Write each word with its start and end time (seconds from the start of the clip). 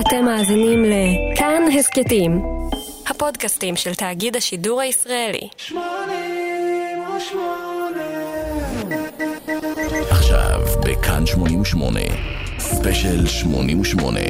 אתם 0.00 0.24
מאזינים 0.24 0.84
לכאן 0.84 1.62
הסכתים, 1.78 2.42
הפודקאסטים 3.06 3.76
של 3.76 3.94
תאגיד 3.94 4.36
השידור 4.36 4.80
הישראלי. 4.80 5.48
עכשיו 10.10 10.60
בכאן 10.86 11.26
88, 11.26 12.00
ספיישל 12.58 13.26
88. 13.26 14.20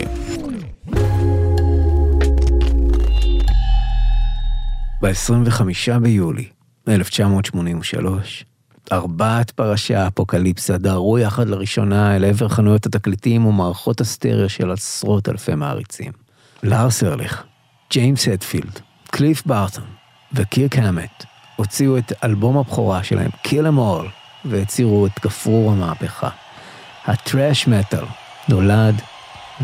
ב-25 5.02 5.98
ביולי 6.02 6.48
1983, 6.88 8.44
ארבעת 8.92 9.50
פרשי 9.50 9.94
האפוקליפסה 9.94 10.78
דהרו 10.78 11.18
יחד 11.18 11.48
לראשונה 11.48 12.16
אל 12.16 12.24
עבר 12.24 12.48
חנויות 12.48 12.86
התקליטים 12.86 13.46
ומערכות 13.46 14.00
הסטריאו 14.00 14.48
של 14.48 14.70
עשרות 14.70 15.28
אלפי 15.28 15.54
מעריצים. 15.54 16.12
לארס 16.62 17.04
ארליך, 17.04 17.44
ג'יימס 17.90 18.28
הדפילד, 18.28 18.80
קליף 19.10 19.46
בארטון 19.46 19.84
וקירק 20.32 20.76
האמט 20.78 21.24
הוציאו 21.56 21.98
את 21.98 22.12
אלבום 22.24 22.58
הבכורה 22.58 23.02
שלהם, 23.02 23.30
Kill 23.46 23.66
Em 23.72 23.78
All, 23.78 24.08
והצהירו 24.44 25.06
את 25.06 25.12
גפרור 25.24 25.72
המהפכה. 25.72 26.28
הטראש 27.04 27.68
מטאל 27.68 28.04
נולד 28.48 29.00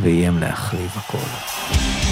ואיים 0.03 0.39
להחריב 0.39 0.91
הכל. 0.97 2.10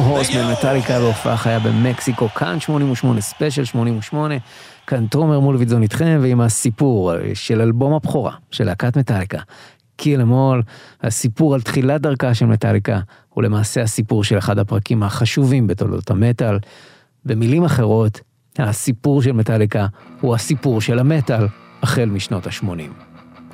The 0.00 0.02
Four 0.02 0.24
Horsemen, 0.24 0.52
מטאליקה 0.58 0.98
בהופעה 0.98 1.36
חיה 1.36 1.58
במקסיקו, 1.58 2.28
כאן 2.28 2.60
88, 2.60 3.20
ספיישל 3.20 3.64
88. 3.64 4.34
כאן 4.86 5.06
תומר 5.06 5.40
מולביטזון 5.40 5.82
איתכם 5.82 6.18
ועם 6.22 6.40
הסיפור 6.40 7.12
של 7.34 7.60
אלבום 7.60 7.94
הבכורה 7.94 8.32
של 8.50 8.64
להקת 8.64 8.96
מטאליקה. 8.96 9.38
קיל 9.96 10.20
אמול, 10.20 10.62
הסיפור 11.02 11.54
על 11.54 11.60
תחילת 11.60 12.00
דרכה 12.00 12.34
של 12.34 12.46
מטאליקה, 12.46 13.00
הוא 13.28 13.44
למעשה 13.44 13.82
הסיפור 13.82 14.24
של 14.24 14.38
אחד 14.38 14.58
הפרקים 14.58 15.02
החשובים 15.02 15.66
בתולדות 15.66 16.10
המטאל. 16.10 16.58
במילים 17.24 17.64
אחרות, 17.64 18.20
הסיפור 18.58 19.22
של 19.22 19.32
מטאליקה 19.32 19.86
הוא 20.20 20.34
הסיפור 20.34 20.80
של 20.80 20.98
המטאל 20.98 21.46
החל 21.82 22.06
משנות 22.06 22.46
ה-80. 22.46 23.04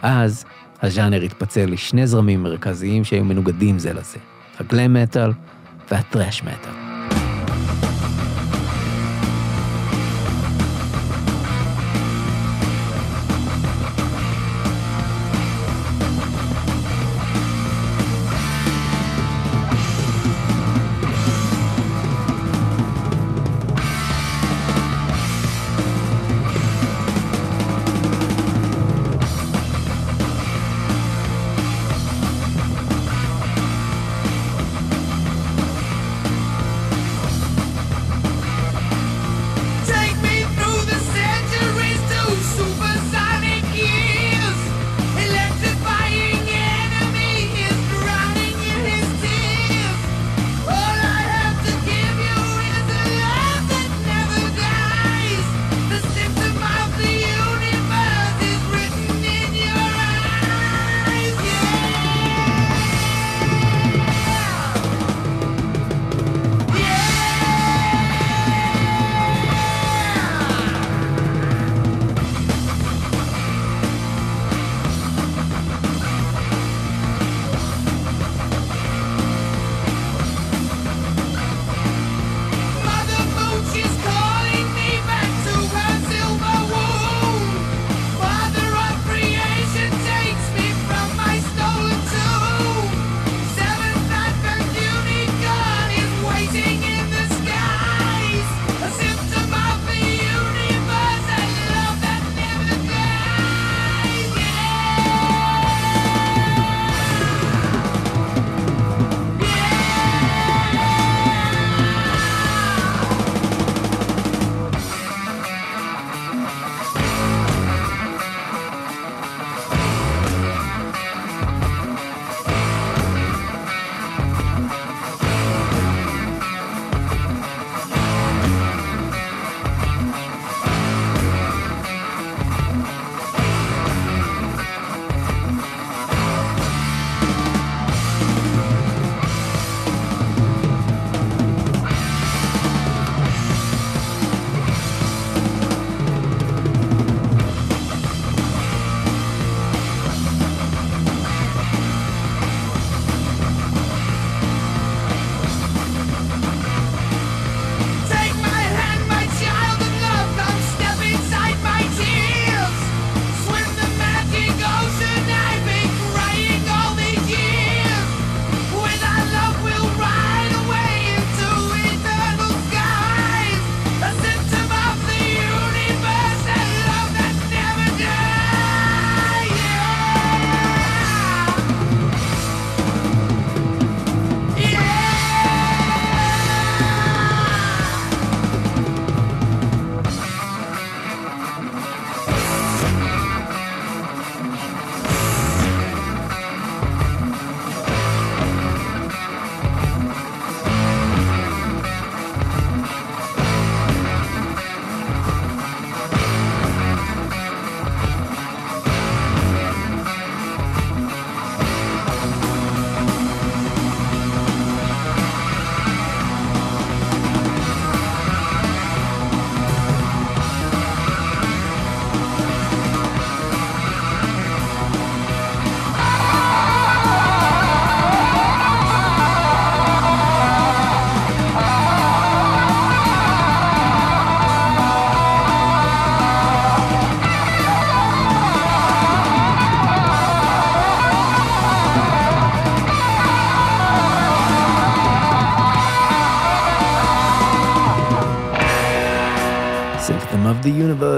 אז 0.03 0.45
הז'אנר 0.83 1.23
התפצל 1.23 1.67
לשני 1.67 2.07
זרמים 2.07 2.43
מרכזיים 2.43 3.05
שהיו 3.05 3.25
מנוגדים 3.25 3.79
זה 3.79 3.93
לזה, 3.93 4.19
הגלם 4.59 4.95
מטאל 4.95 5.31
והטרש 5.91 6.43
מטאל. 6.43 6.73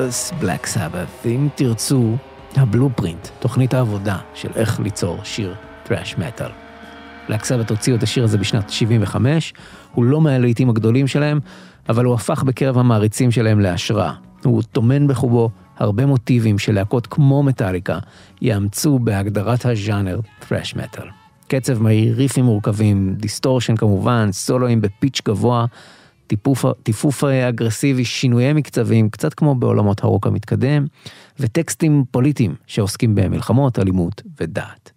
Purpose, 0.08 0.42
Black 0.42 0.76
Sabbath, 0.76 1.26
אם 1.26 1.48
תרצו, 1.54 2.16
ה 2.56 2.63
blueprint, 2.63 3.28
תוכנית 3.38 3.74
העבודה 3.74 4.18
של 4.34 4.48
איך 4.54 4.80
ליצור 4.80 5.18
שיר 5.24 5.54
טראש 5.82 6.18
מטאל. 6.18 6.50
בלק 7.28 7.44
סבת 7.44 7.70
הוציאו 7.70 7.96
את 7.96 8.02
השיר 8.02 8.24
הזה 8.24 8.38
בשנת 8.38 8.70
75, 8.70 9.54
הוא 9.94 10.04
לא 10.04 10.20
מהלהיטים 10.20 10.70
הגדולים 10.70 11.06
שלהם, 11.06 11.40
אבל 11.88 12.04
הוא 12.04 12.14
הפך 12.14 12.42
בקרב 12.42 12.78
המעריצים 12.78 13.30
שלהם 13.30 13.60
להשראה. 13.60 14.12
הוא 14.44 14.62
טומן 14.62 15.08
בחובו 15.08 15.50
הרבה 15.78 16.06
מוטיבים 16.06 16.58
שלהקות 16.58 17.06
כמו 17.06 17.42
מטאליקה 17.42 17.98
יאמצו 18.42 18.98
בהגדרת 18.98 19.66
הז'אנר 19.66 20.20
טראש 20.48 20.76
מטאל. 20.76 21.08
קצב 21.48 21.82
מהיר, 21.82 22.16
ריפים 22.16 22.44
מורכבים, 22.44 23.14
דיסטורשן 23.14 23.76
כמובן, 23.76 24.28
סולואים 24.32 24.80
ב 24.80 24.87
pitch 24.87 25.20
גבוה, 25.26 25.66
טיפוף, 26.28 26.64
טיפוף 26.82 27.24
אה, 27.24 27.48
אגרסיבי, 27.48 28.04
שינויי 28.04 28.52
מקצבים, 28.52 29.10
קצת 29.10 29.34
כמו 29.34 29.54
בעולמות 29.54 30.04
הרוק 30.04 30.26
המתקדם, 30.26 30.86
וטקסטים 31.40 32.04
פוליטיים 32.10 32.54
שעוסקים 32.66 33.14
במלחמות, 33.14 33.78
אלימות 33.78 34.22
ודעת. 34.40 34.92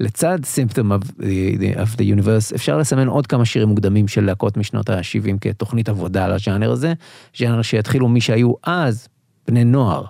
לצד 0.00 0.38
סימפטום 0.44 0.92
of 0.92 0.96
the, 0.96 1.76
of 1.76 2.00
Universe 2.00 2.54
אפשר 2.54 2.78
לסמן 2.78 3.08
עוד 3.08 3.26
כמה 3.26 3.44
שירים 3.44 3.68
מוקדמים 3.68 4.08
של 4.08 4.24
להקות 4.24 4.56
משנות 4.56 4.90
ה-70 4.90 5.38
כתוכנית 5.40 5.88
עבודה 5.88 6.24
על 6.24 6.32
הז'אנר 6.32 6.70
הזה, 6.70 6.92
ז'אנר 7.38 7.62
שיתחילו 7.62 8.08
מי 8.08 8.20
שהיו 8.20 8.52
אז 8.62 9.08
בני 9.48 9.64
נוער. 9.64 10.04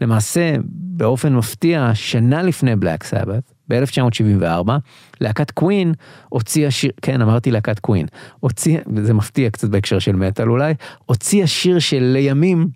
למעשה, 0.00 0.54
באופן 0.72 1.34
מפתיע, 1.34 1.90
שנה 1.94 2.42
לפני 2.42 2.76
בלאק 2.76 3.04
סבת, 3.04 3.51
ב-1974, 3.68 4.70
להקת 5.20 5.50
קווין 5.50 5.94
הוציאה 6.28 6.70
שיר, 6.70 6.90
כן 7.02 7.20
אמרתי 7.20 7.50
להקת 7.50 7.78
קווין, 7.78 8.06
הוציאה, 8.40 8.82
זה 9.02 9.14
מפתיע 9.14 9.50
קצת 9.50 9.68
בהקשר 9.68 9.98
של 9.98 10.16
מטאל 10.16 10.48
אולי, 10.50 10.74
הוציאה 11.06 11.46
שיר 11.46 11.78
שלימים 11.78 12.68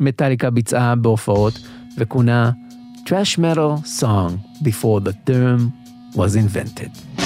מטאליקה 0.00 0.50
ביצעה 0.50 0.94
בהופעות 0.94 1.58
וכונה 1.98 2.50
Trash 3.06 3.38
Metal 3.38 3.80
Song 3.84 4.40
Before 4.62 5.00
the 5.00 5.12
Term 5.26 5.72
Was 6.16 6.34
Invented. 6.34 7.25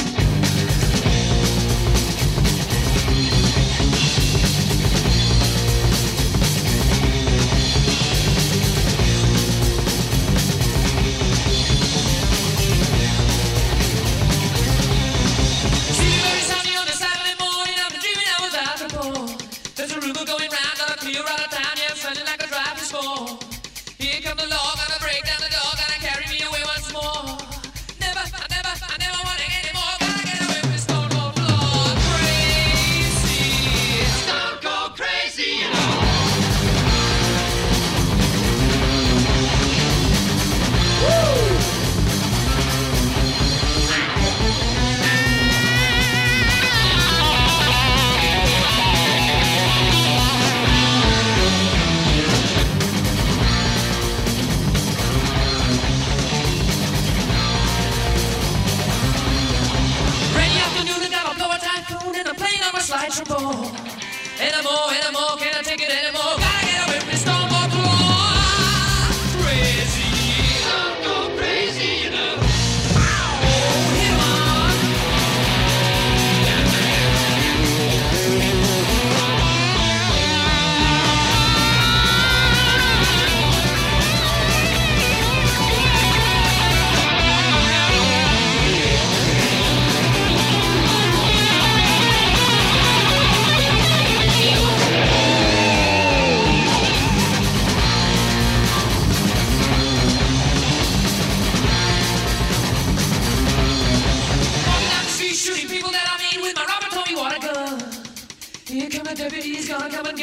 anymore, 63.40 63.73
anymore, 64.38 64.92
anymore, 64.92 65.37
can 65.38 65.54
I 65.54 65.62
take 65.62 65.80
it 65.80 65.90
anymore? 65.90 66.50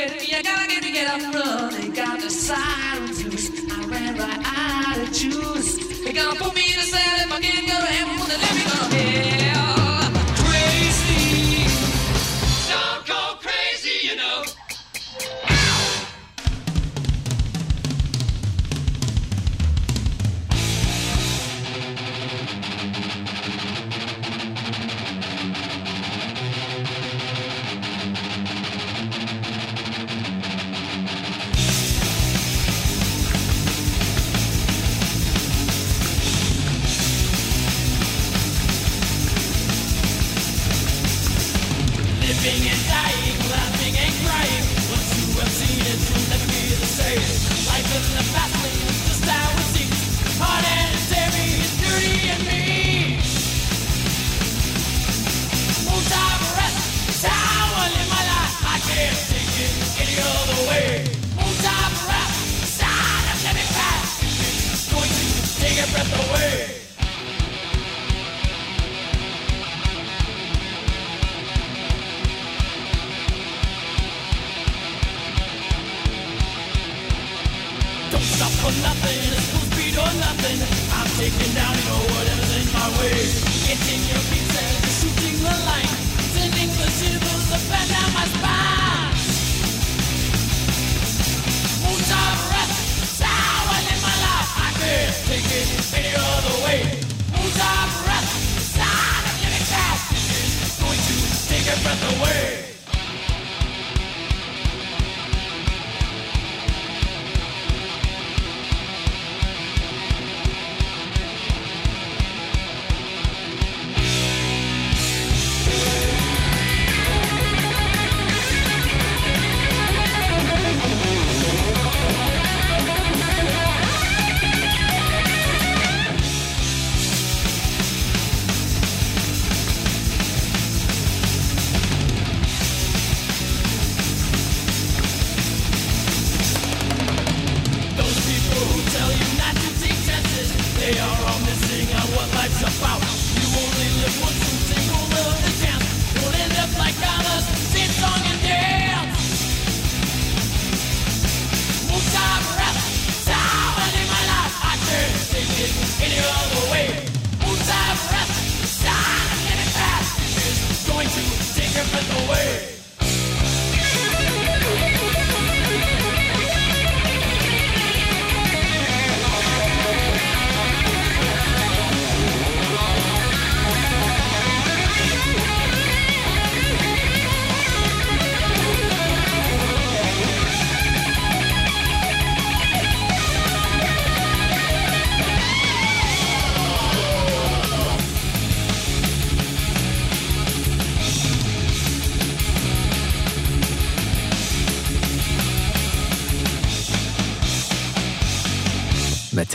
if 0.08 0.30
you 0.30 0.44
gotta 0.44 0.68
get 0.68 0.84
to 0.84 0.92
get 0.92 1.08
off 1.10 1.34
running, 1.34 1.92
got 1.94 2.20
the 2.22 2.30
sirens 2.30 3.24
loose. 3.24 3.50
I 3.72 3.86
ran 3.88 4.18
right 4.18 4.42
out 4.46 4.98
of 4.98 5.12
juice. 5.12 6.04
They 6.04 6.14
gonna 6.14 6.40
put 6.40 6.56
me 6.56 6.74
in 6.74 6.80
a 6.80 6.84
cell. 6.84 7.07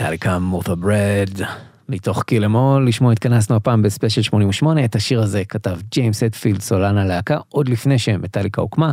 מטאליקה 0.03 0.39
Motorbreath. 0.39 1.29
מתוך 1.89 2.23
Kill 2.23 2.46
'Em 2.46 2.64
All, 2.64 2.87
לשמו 2.87 3.11
התכנסנו 3.11 3.55
הפעם 3.55 3.81
בספיישל 3.81 4.21
88, 4.21 4.85
את 4.85 4.95
השיר 4.95 5.21
הזה 5.21 5.45
כתב 5.45 5.77
ג'יימס 5.91 6.23
הטפילד, 6.23 6.61
סולן 6.61 6.97
הלהקה, 6.97 7.39
עוד 7.49 7.69
לפני 7.69 7.99
שמטאליקה 7.99 8.61
הוקמה, 8.61 8.91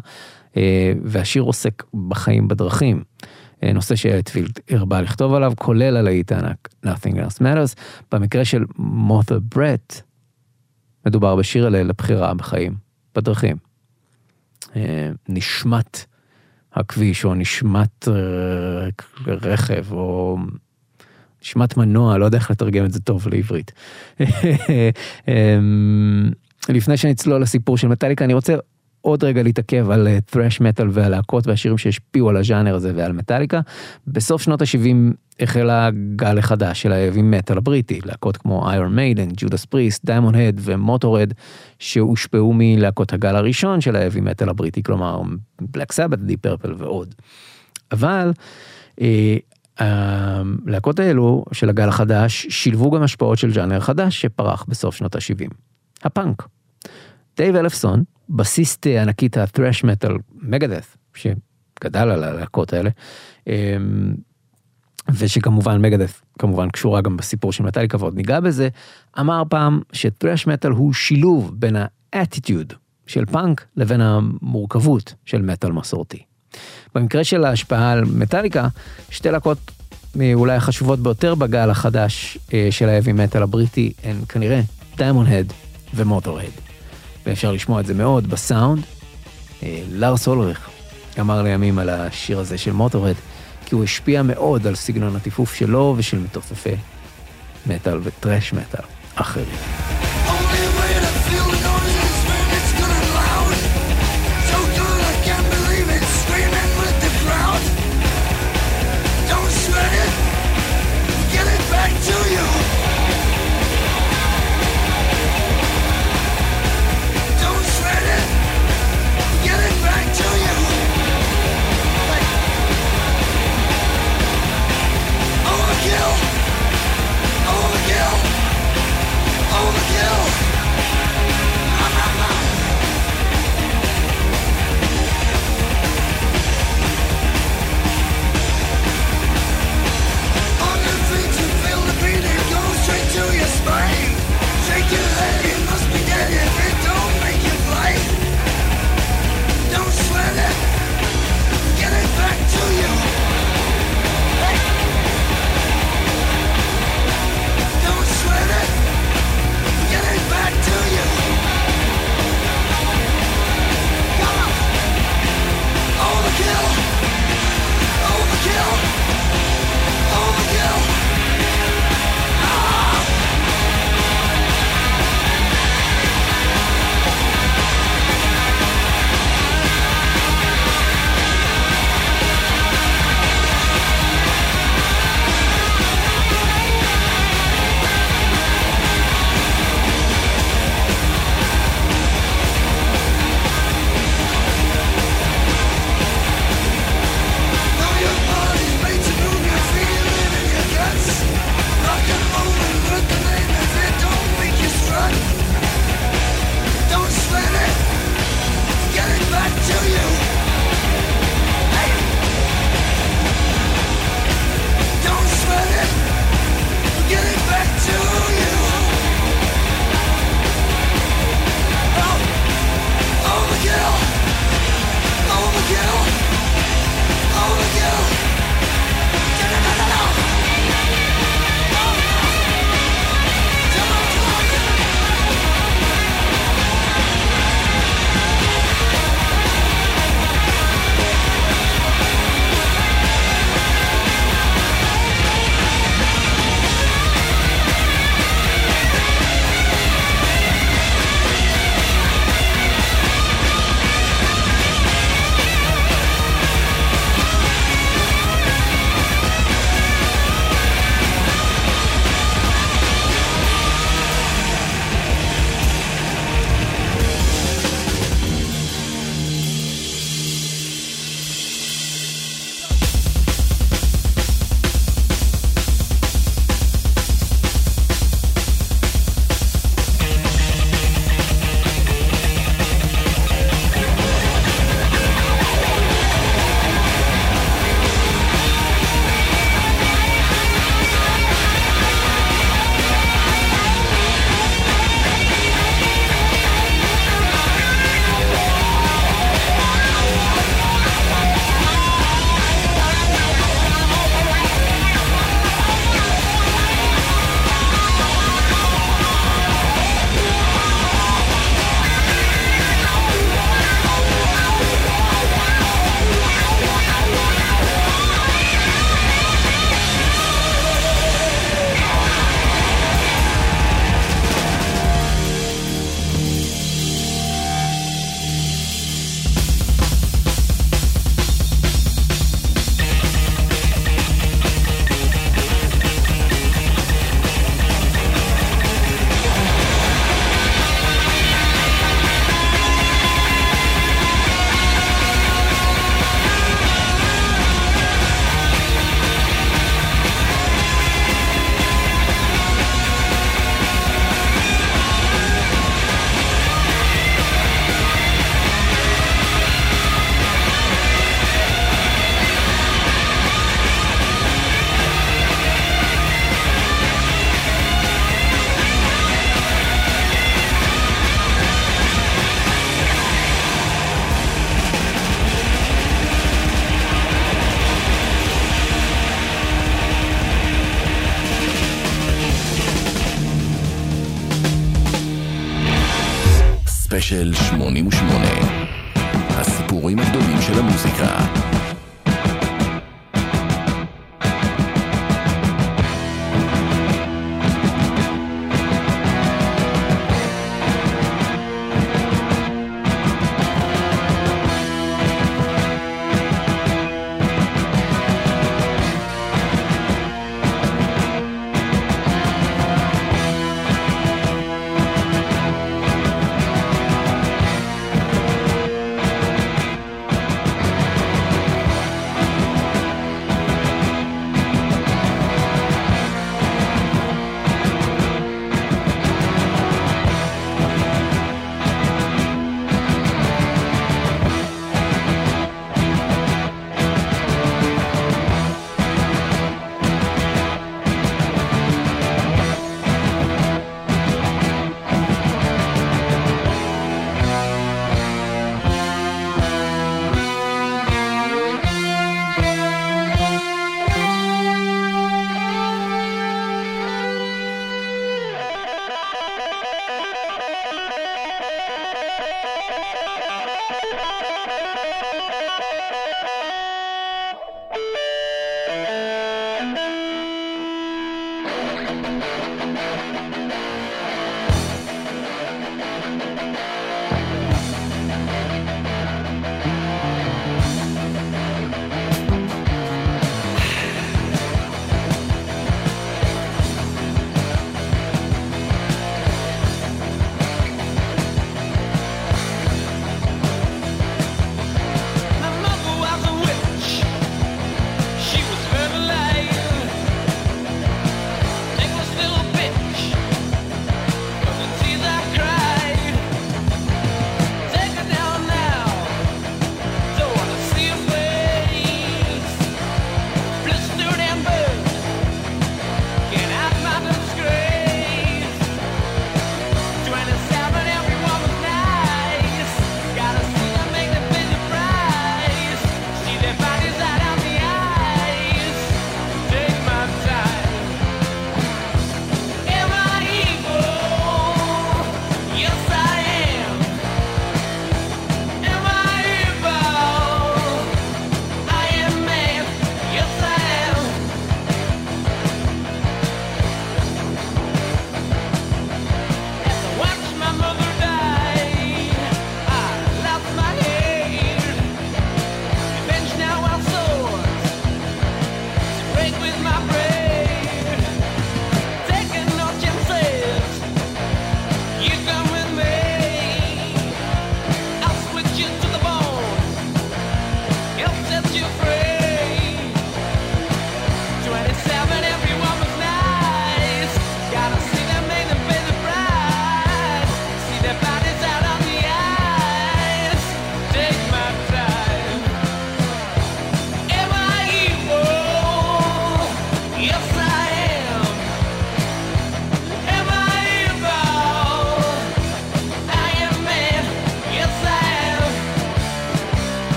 אה, 0.57 0.93
והשיר 1.05 1.43
עוסק 1.43 1.83
בחיים 2.09 2.49
בדרכים. 2.49 3.03
אה, 3.63 3.73
נושא 3.73 3.97
שהטפילד 3.97 4.59
הרבה 4.71 5.01
לכתוב 5.01 5.35
עליו, 5.35 5.53
כולל 5.57 5.97
הלהיט 5.97 6.33
הענק 6.33 6.69
Nothing 6.87 7.15
else 7.15 7.41
matters. 7.41 7.81
במקרה 8.13 8.45
של 8.45 8.65
Motorbreath, 8.79 10.03
מדובר 11.07 11.37
בשיר 11.37 11.67
הלל 11.67 11.87
לבחירה 11.87 12.35
בחיים 12.35 12.75
בדרכים. 13.15 13.57
אה, 14.77 15.11
נשמת 15.29 16.05
הכביש 16.73 17.25
או 17.25 17.35
נשמת 17.35 18.09
רכב 19.27 19.93
או 19.93 20.39
נשמת 21.43 21.77
מנוע, 21.77 22.19
לא 22.19 22.25
יודע 22.25 22.39
איך 22.39 22.51
לתרגם 22.51 22.85
את 22.85 22.93
זה 22.93 23.01
טוב 23.01 23.29
לעברית. 23.29 23.73
אמ, 25.29 26.31
לפני 26.69 26.97
שנצלול 26.97 27.43
לסיפור 27.43 27.79
של 27.79 27.89
מטאליקה, 27.89 28.25
אני 28.25 28.35
רוצה 28.35 28.55
עוד 29.01 29.25
רגע 29.25 29.43
להתעכב 29.43 29.91
על 29.91 30.09
thrash 30.33 30.61
metal 30.61 30.85
והלהקות 30.91 31.47
והשירים 31.47 31.79
שהשפיעו 31.79 32.29
על 32.29 32.37
הז'אנר 32.37 32.75
הזה 32.75 32.93
ועל 32.97 33.13
מטאליקה. 33.13 33.61
בסוף 34.07 34.43
שנות 34.43 34.63
ה-70 34.63 35.15
החלה 35.41 35.91
גל 36.17 36.39
החדש 36.39 36.83
של 36.83 36.93
האבי 36.93 37.23
מטאל 37.23 37.59
הבריטי, 37.59 38.01
להקות 38.05 38.37
כמו 38.37 38.71
איירון 38.71 38.95
מיידן, 38.95 39.29
ג'ודס 39.37 39.65
פריסט, 39.65 40.05
דיימון 40.05 40.35
הד 40.35 40.61
ומוטורד, 40.63 41.33
שהושפעו 41.79 42.53
מלהקות 42.55 43.13
הגל 43.13 43.37
הראשון 43.37 43.81
של 43.81 43.97
האבי 43.97 44.21
מטאל 44.21 44.49
הבריטי, 44.49 44.83
כלומר 44.83 45.21
בלק 45.61 45.93
סבת, 45.93 46.19
דיפ 46.19 46.37
פרפל 46.37 46.75
ועוד. 46.79 47.15
אבל 47.93 48.33
אה, 49.01 49.37
הלהקות 49.81 51.01
האלו 51.01 51.45
של 51.53 51.69
הגל 51.69 51.89
החדש 51.89 52.47
שילבו 52.51 52.91
גם 52.91 53.03
השפעות 53.03 53.39
של 53.39 53.53
ז'אנר 53.53 53.81
חדש 53.81 54.21
שפרח 54.21 54.65
בסוף 54.69 54.97
שנות 54.97 55.15
ה-70, 55.15 55.55
הפאנק. 56.03 56.49
דייב 57.37 57.57
אלפסון, 57.57 58.05
בסיסט 58.29 58.87
ענקית 58.87 59.37
ה-thrash 59.37 59.85
metal 59.85 60.13
מגדת', 60.35 60.97
שגדל 61.15 62.11
על 62.11 62.25
הלהקות 62.25 62.73
האלה, 62.73 62.91
אמ, 63.47 64.15
ושכמובן 65.09 65.83
מגדת' 65.83 66.23
כמובן 66.39 66.71
קשורה 66.71 67.01
גם 67.01 67.17
בסיפור 67.17 67.53
של 67.53 67.65
מטאליקה 67.65 67.97
ועוד 68.01 68.17
ניגע 68.17 68.41
בזה, 68.41 68.69
אמר 69.21 69.43
פעם 69.49 69.81
שטראש 69.93 70.47
מטאל 70.47 70.71
הוא 70.71 70.93
שילוב 70.93 71.53
בין 71.55 71.77
האטיטיוד 72.13 72.73
של 73.07 73.27
פאנק 73.27 73.67
לבין 73.77 74.01
המורכבות 74.01 75.15
של 75.25 75.43
מטאל 75.43 75.73
מסורתי. 75.73 76.30
במקרה 76.95 77.25
של 77.25 77.45
ההשפעה 77.45 77.93
על 77.93 78.05
מטאליקה, 78.05 78.69
שתי 79.11 79.31
להקות 79.31 79.59
אה, 80.21 80.31
אולי 80.35 80.55
החשובות 80.55 81.01
ביותר 81.01 81.35
בגל 81.35 81.71
החדש 81.71 82.39
אה, 82.55 82.69
של 82.71 82.89
האבי 82.89 83.13
מטאל 83.13 83.43
הבריטי 83.43 83.93
הן 84.05 84.17
כנראה 84.29 84.61
דיימונד 84.97 85.27
הד 85.27 85.53
ומוטורהד. 85.95 86.51
ואפשר 87.27 87.53
לשמוע 87.53 87.81
את 87.81 87.87
זה 87.87 87.95
מאוד 87.95 88.31
בסאונד. 88.31 88.83
אה, 89.63 89.83
לארס 89.93 90.29
אולריך 90.29 90.69
אמר 91.21 91.43
לימים 91.43 91.79
על 91.79 91.91
השיר 91.91 92.39
הזה 92.39 92.59
של 92.59 92.73
מוטורהד, 92.73 93.15
כי 93.67 93.75
הוא 93.75 93.85
השפיע 93.85 94.23
מאוד 94.23 94.67
על 94.67 94.75
סגנון 94.75 95.17
הטיפוף 95.17 95.55
שלו 95.55 95.95
ושל 95.99 96.19
מתופפי 96.19 96.75
מטאל 97.67 98.01
וטרש 98.03 98.53
מטאל 98.53 98.85
אחרים. 99.15 100.10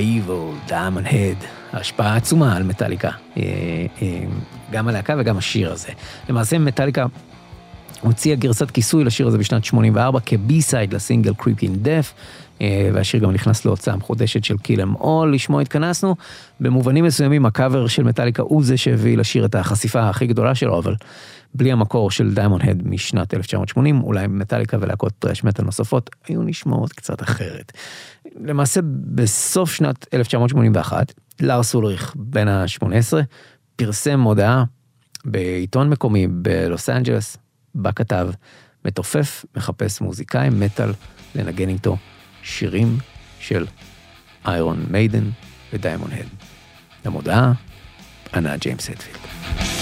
Evil, 0.00 0.70
Diamond 0.70 1.06
Head, 1.06 1.46
השפעה 1.72 2.16
עצומה 2.16 2.56
על 2.56 2.62
מטאליקה, 2.62 3.10
אה, 3.36 3.42
אה, 4.02 4.20
גם 4.70 4.88
הלהקה 4.88 5.14
וגם 5.18 5.38
השיר 5.38 5.72
הזה. 5.72 5.88
למעשה 6.28 6.58
מטאליקה 6.58 7.06
הוציאה 8.00 8.36
גרסת 8.36 8.70
כיסוי 8.70 9.04
לשיר 9.04 9.26
הזה 9.26 9.38
בשנת 9.38 9.64
84 9.64 10.20
כ 10.26 10.43
B-side 10.43 10.94
לסינגל 10.94 11.32
Creeping 11.40 11.84
Death, 11.84 12.12
אה, 12.60 12.90
והשיר 12.92 13.20
גם 13.20 13.30
נכנס 13.30 13.64
להוצאה 13.64 13.96
מחודשת 13.96 14.44
של 14.44 14.58
Kill 14.58 14.80
'Em 14.80 14.94
All, 14.94 15.34
לשמו 15.34 15.60
התכנסנו. 15.60 16.16
במובנים 16.60 17.04
מסוימים 17.04 17.46
הקאבר 17.46 17.86
של 17.86 18.02
מטאליקה 18.02 18.42
הוא 18.42 18.64
זה 18.64 18.76
שהביא 18.76 19.18
לשיר 19.18 19.44
את 19.44 19.54
החשיפה 19.54 20.08
הכי 20.08 20.26
גדולה 20.26 20.54
שלו, 20.54 20.78
אבל 20.78 20.94
בלי 21.54 21.72
המקור 21.72 22.10
של 22.10 22.34
דיימונד 22.34 22.60
הד 22.62 22.82
משנת 22.84 23.34
1980, 23.34 24.02
אולי 24.02 24.26
מטאליקה 24.26 24.76
ולהקות 24.80 25.12
טרש 25.18 25.44
מטאל 25.44 25.64
נוספות 25.64 26.10
היו 26.28 26.42
נשמעות 26.42 26.92
קצת 26.92 27.22
אחרת. 27.22 27.72
למעשה 28.44 28.80
בסוף 29.14 29.72
שנת 29.72 30.14
1981, 30.14 31.12
לארס 31.40 31.74
אולריך 31.74 32.14
בן 32.16 32.48
ה-18 32.48 33.12
פרסם 33.76 34.20
מודעה 34.20 34.64
בעיתון 35.24 35.90
מקומי 35.90 36.26
בלוס 36.26 36.88
אנג'לס, 36.88 37.36
בה 37.74 37.92
כתב, 37.92 38.30
מתופף 38.84 39.44
מחפש 39.56 40.00
מוזיקאי 40.00 40.48
מטאל 40.50 40.92
לנגן 41.34 41.68
איתו 41.68 41.96
שירים 42.42 42.98
של 43.40 43.66
איירון 44.46 44.84
מיידן 44.90 45.30
ודיימון 45.72 46.10
הד. 46.12 46.28
למודעה 47.04 47.52
ענה 48.34 48.56
ג'יימס 48.56 48.90
הדפילד. 48.90 49.79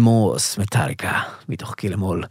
Remorse, 0.00 0.60
מטאליקה, 0.60 1.12
מתוך 1.48 1.74
Kill 1.74 1.92
'Em 1.92 2.06
All. 2.06 2.24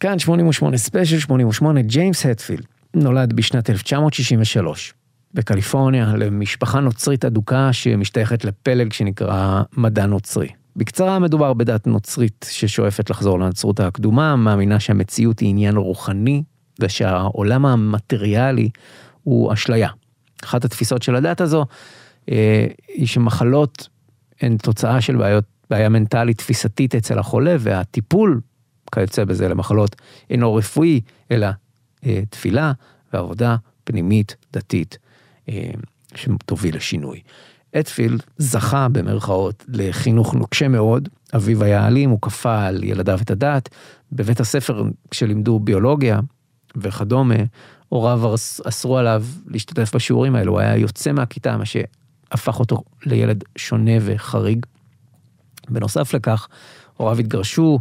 כאן 0.00 0.18
88 0.18 0.76
ספיישל 0.76 1.18
88, 1.18 1.82
ג'יימס 1.82 2.26
הטפילד 2.26 2.64
נולד 2.94 3.32
בשנת 3.32 3.70
1963 3.70 4.94
בקליפורניה 5.34 6.06
למשפחה 6.16 6.80
נוצרית 6.80 7.24
אדוקה 7.24 7.72
שמשתייכת 7.72 8.44
לפלג 8.44 8.92
שנקרא 8.92 9.62
מדע 9.76 10.06
נוצרי. 10.06 10.48
בקצרה 10.76 11.18
מדובר 11.18 11.52
בדת 11.52 11.86
נוצרית 11.86 12.46
ששואפת 12.50 13.10
לחזור 13.10 13.38
לנצרות 13.40 13.80
הקדומה, 13.80 14.36
מאמינה 14.36 14.80
שהמציאות 14.80 15.38
היא 15.38 15.48
עניין 15.48 15.76
רוחני 15.76 16.42
ושהעולם 16.80 17.66
המטריאלי 17.66 18.68
הוא 19.22 19.52
אשליה. 19.52 19.88
אחת 20.44 20.64
התפיסות 20.64 21.02
של 21.02 21.16
הדת 21.16 21.40
הזו 21.40 21.64
אה, 22.30 22.66
היא 22.88 23.06
שמחלות 23.06 23.88
הן 24.40 24.56
תוצאה 24.56 25.00
של 25.00 25.16
בעיות, 25.16 25.44
בעיה 25.70 25.88
מנטלית 25.88 26.38
תפיסתית 26.38 26.94
אצל 26.94 27.18
החולה 27.18 27.56
והטיפול 27.60 28.40
כיוצא 28.94 29.24
בזה 29.24 29.48
למחלות 29.48 29.96
אינו 30.30 30.54
רפואי 30.54 31.00
אלא 31.30 31.46
אה, 32.06 32.20
תפילה 32.30 32.72
ועבודה 33.12 33.56
פנימית 33.84 34.36
דתית 34.52 34.98
אה, 35.48 35.70
שתוביל 36.14 36.76
לשינוי. 36.76 37.20
אטפילד 37.80 38.22
זכה 38.38 38.88
במרכאות 38.88 39.64
לחינוך 39.68 40.34
נוקשה 40.34 40.68
מאוד, 40.68 41.08
אביו 41.36 41.64
היה 41.64 41.86
אלים, 41.86 42.10
הוא 42.10 42.18
כפה 42.22 42.64
על 42.64 42.84
ילדיו 42.84 43.18
את 43.22 43.30
הדת. 43.30 43.68
בבית 44.12 44.40
הספר 44.40 44.84
כשלימדו 45.10 45.58
ביולוגיה 45.58 46.20
וכדומה, 46.76 47.34
הוריו 47.88 48.34
אס- 48.34 48.60
אסרו 48.66 48.98
עליו 48.98 49.24
להשתתף 49.46 49.94
בשיעורים 49.94 50.34
האלו, 50.34 50.52
הוא 50.52 50.60
היה 50.60 50.76
יוצא 50.76 51.12
מהכיתה, 51.12 51.56
מה 51.56 51.64
שהפך 51.64 52.60
אותו 52.60 52.82
לילד 53.06 53.44
שונה 53.58 53.92
וחריג. 54.00 54.66
בנוסף 55.70 56.14
לכך, 56.14 56.48
הוריו 56.96 57.18
התגרשו, 57.18 57.78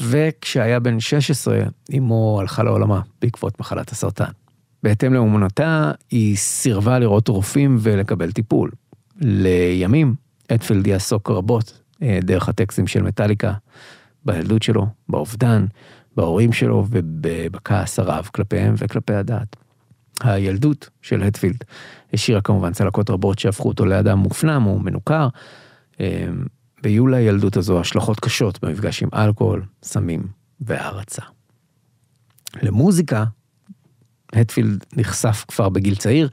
וכשהיה 0.00 0.80
בן 0.80 1.00
16, 1.00 1.58
אמו 1.98 2.38
הלכה 2.40 2.62
לעולמה 2.62 3.00
בעקבות 3.22 3.60
מחלת 3.60 3.90
הסרטן. 3.90 4.30
בהתאם 4.82 5.14
לאמונתה, 5.14 5.92
היא 6.10 6.36
סירבה 6.36 6.98
לראות 6.98 7.28
רופאים 7.28 7.76
ולקבל 7.80 8.32
טיפול. 8.32 8.70
לימים, 9.20 10.14
אטפילד 10.54 10.86
יעסוק 10.86 11.30
רבות 11.30 11.80
אה, 12.02 12.18
דרך 12.22 12.48
הטקסטים 12.48 12.86
של 12.86 13.02
מטאליקה, 13.02 13.52
בילדות 14.24 14.62
שלו, 14.62 14.86
באובדן, 15.08 15.66
בהורים 16.16 16.52
שלו 16.52 16.84
ובכעס 16.90 17.98
הרב 17.98 18.28
כלפיהם 18.34 18.74
וכלפי 18.78 19.14
הדת. 19.14 19.56
הילדות 20.20 20.88
של 21.02 21.22
הטפילד 21.22 21.64
השאירה 22.12 22.40
כמובן 22.40 22.72
צלקות 22.72 23.10
רבות 23.10 23.38
שהפכו 23.38 23.68
אותו 23.68 23.86
לאדם 23.86 24.18
מופנם 24.18 24.66
ומנוכר. 24.66 25.28
אה, 26.00 26.26
ויהיו 26.84 27.06
לילדות 27.06 27.56
הזו 27.56 27.80
השלכות 27.80 28.20
קשות 28.20 28.64
במפגש 28.64 29.02
עם 29.02 29.08
אלכוהול, 29.14 29.62
סמים 29.82 30.26
והערצה. 30.60 31.22
למוזיקה, 32.62 33.24
הטפילד 34.32 34.84
נחשף 34.96 35.44
כבר 35.48 35.68
בגיל 35.68 35.94
צעיר, 35.94 36.28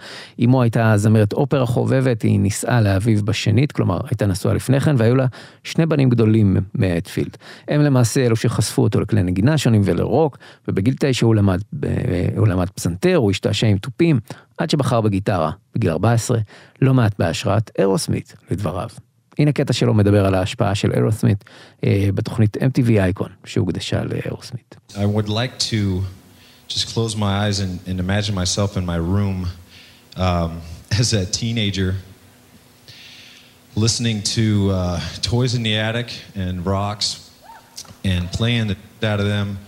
אמו 0.46 0.62
הייתה 0.62 0.94
זמרת 0.98 1.34
אופרה 1.34 1.66
חובבת, 1.66 2.22
היא 2.22 2.40
נישאה 2.40 2.82
לאביו 2.82 3.26
בשנית, 3.26 3.72
כלומר 3.72 4.00
הייתה 4.10 4.26
נשואה 4.26 4.54
לפני 4.54 4.80
כן, 4.80 4.96
והיו 4.98 5.16
לה 5.16 5.26
שני 5.64 5.86
בנים 5.86 6.10
גדולים 6.10 6.58
מהטפילד. 6.74 7.38
הם 7.68 7.82
למעשה 7.82 8.26
אלו 8.26 8.36
שחשפו 8.36 8.84
אותו 8.84 9.02
לכלי 9.02 9.24
נגינה 9.24 9.58
שונים 9.58 9.82
ולרוק, 9.86 10.38
ובגיל 10.68 10.96
תשע 11.00 11.26
הוא 11.26 11.36
למד, 11.36 11.62
הוא 12.38 12.48
למד 12.48 12.70
פסנתר, 12.70 13.16
הוא 13.16 13.32
השתעשע 13.32 13.68
עם 13.68 13.78
תופים, 13.78 14.20
עד 14.58 14.70
שבחר 14.70 15.02
בגיטרה, 15.02 15.52
בגיל 15.76 15.90
14, 15.90 16.40
לא 16.82 16.94
מעט 16.94 17.20
בהשראת 17.20 17.72
אירוסמית, 17.78 18.36
לדבריו. 18.52 18.90
הנה 19.39 19.53
קטע 19.53 19.73
שלו 19.73 19.95
מדבר 19.95 20.27
על 20.27 20.35
ההשפעה 20.35 20.75
של 20.75 20.93
אירוסמית 20.93 21.45
אה, 21.85 22.09
בתוכנית 22.15 22.57
MTV 22.57 22.91
אייקון 22.91 23.29
שהוקדשה 23.45 24.03
לאירוסמית. 24.05 24.77
I 24.95 25.07
would 25.07 25.29
like 25.29 25.59
to 25.59 26.03
just 26.69 26.95
close 26.95 27.17
my 27.17 27.33
eyes 27.45 27.61
and, 27.61 27.79
and 27.89 28.01
imagine 28.01 28.35
myself 28.35 28.77
in 28.77 28.85
my 28.87 28.97
room 28.97 29.47
um, 30.17 30.61
as 30.99 31.13
a 31.13 31.25
teenager, 31.27 31.95
listening 33.75 34.23
to 34.23 34.71
uh, 34.71 35.01
Toys 35.23 35.55
in 35.55 35.63
the 35.63 35.77
Attic 35.77 36.11
and 36.35 36.65
Rocks 36.65 37.31
and 38.05 38.31
playing 38.33 38.69
the 38.69 38.77
out 39.03 39.21
of 39.21 39.27
them 39.27 39.59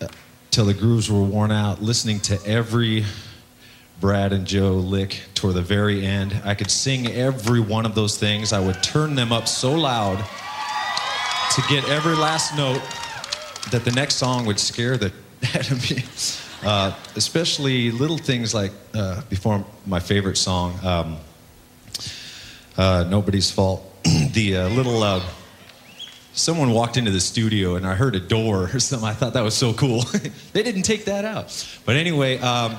uh, 0.00 0.06
till 0.50 0.66
the 0.66 0.74
grooves 0.74 1.10
were 1.10 1.22
worn 1.22 1.50
out, 1.50 1.82
listening 1.82 2.20
to 2.20 2.38
every 2.46 3.04
Brad 4.03 4.33
and 4.33 4.45
Joe 4.45 4.73
lick 4.73 5.21
toward 5.33 5.53
the 5.53 5.61
very 5.61 6.05
end. 6.05 6.41
I 6.43 6.55
could 6.55 6.69
sing 6.69 7.07
every 7.07 7.61
one 7.61 7.85
of 7.85 7.95
those 7.95 8.17
things. 8.17 8.51
I 8.51 8.59
would 8.59 8.83
turn 8.83 9.15
them 9.15 9.31
up 9.31 9.47
so 9.47 9.71
loud 9.71 10.17
to 10.17 11.61
get 11.69 11.87
every 11.87 12.13
last 12.13 12.53
note 12.57 12.81
that 13.71 13.85
the 13.85 13.93
next 13.93 14.15
song 14.15 14.45
would 14.45 14.59
scare 14.59 14.97
the 14.97 15.13
out 15.55 15.71
of 15.71 15.89
me. 15.89 16.03
Uh, 16.69 16.93
especially 17.15 17.91
little 17.91 18.17
things 18.17 18.53
like 18.53 18.73
uh, 18.93 19.21
before 19.29 19.65
my 19.85 20.01
favorite 20.01 20.35
song, 20.35 20.77
um, 20.83 21.17
uh, 22.75 23.05
"Nobody's 23.09 23.51
Fault." 23.51 23.89
the 24.33 24.57
uh, 24.57 24.67
little 24.67 25.01
uh, 25.01 25.23
someone 26.33 26.71
walked 26.71 26.97
into 26.97 27.11
the 27.11 27.21
studio 27.21 27.75
and 27.75 27.87
I 27.87 27.95
heard 27.95 28.15
a 28.15 28.19
door 28.19 28.69
or 28.73 28.79
something. 28.81 29.07
I 29.07 29.13
thought 29.13 29.31
that 29.31 29.45
was 29.45 29.55
so 29.55 29.71
cool. 29.71 30.01
they 30.51 30.61
didn't 30.61 30.81
take 30.81 31.05
that 31.05 31.23
out, 31.23 31.65
but 31.85 31.95
anyway, 31.95 32.37
um, 32.39 32.75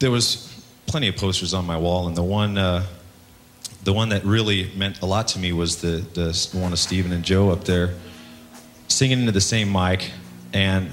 there 0.00 0.10
was 0.10 0.62
plenty 0.86 1.06
of 1.08 1.16
posters 1.16 1.54
on 1.54 1.64
my 1.64 1.76
wall, 1.76 2.08
and 2.08 2.16
the 2.16 2.22
one. 2.22 2.58
Uh, 2.58 2.84
the 3.82 3.92
one 3.92 4.10
that 4.10 4.24
really 4.24 4.70
meant 4.76 5.00
a 5.00 5.06
lot 5.06 5.28
to 5.28 5.38
me 5.38 5.52
was 5.52 5.80
the, 5.80 6.04
the 6.12 6.58
one 6.58 6.72
of 6.72 6.78
Stephen 6.78 7.12
and 7.12 7.24
Joe 7.24 7.48
up 7.48 7.64
there 7.64 7.94
singing 8.88 9.20
into 9.20 9.32
the 9.32 9.40
same 9.40 9.72
mic. 9.72 10.10
And 10.52 10.90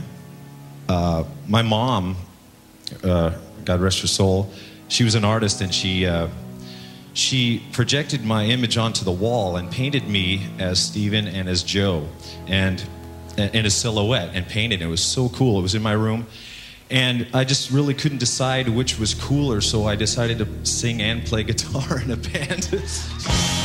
uh, 0.87 1.25
my 1.47 1.61
mom, 1.61 2.15
uh, 3.03 3.37
God 3.65 3.81
rest 3.81 4.01
her 4.01 4.07
soul, 4.07 4.51
she 4.87 5.03
was 5.03 5.15
an 5.15 5.25
artist 5.25 5.59
and 5.61 5.73
she, 5.73 6.05
uh, 6.05 6.29
she 7.13 7.63
projected 7.73 8.23
my 8.23 8.45
image 8.45 8.77
onto 8.77 9.03
the 9.03 9.11
wall 9.11 9.57
and 9.57 9.69
painted 9.69 10.07
me 10.07 10.47
as 10.59 10.79
Stephen 10.79 11.27
and 11.27 11.49
as 11.49 11.63
Joe 11.63 12.07
and 12.47 12.81
in 13.37 13.65
a 13.65 13.69
silhouette 13.69 14.31
and 14.33 14.47
painted 14.47 14.81
it. 14.81 14.85
It 14.85 14.87
was 14.87 15.03
so 15.03 15.27
cool. 15.29 15.59
It 15.59 15.63
was 15.63 15.75
in 15.75 15.81
my 15.81 15.91
room. 15.91 16.27
And 16.89 17.27
I 17.33 17.43
just 17.43 17.71
really 17.71 17.93
couldn't 17.93 18.19
decide 18.19 18.69
which 18.69 18.97
was 18.97 19.13
cooler, 19.13 19.61
so 19.61 19.85
I 19.85 19.95
decided 19.95 20.37
to 20.39 20.65
sing 20.65 21.01
and 21.01 21.25
play 21.25 21.43
guitar 21.43 21.99
in 22.03 22.11
a 22.11 22.17
band. 22.17 22.69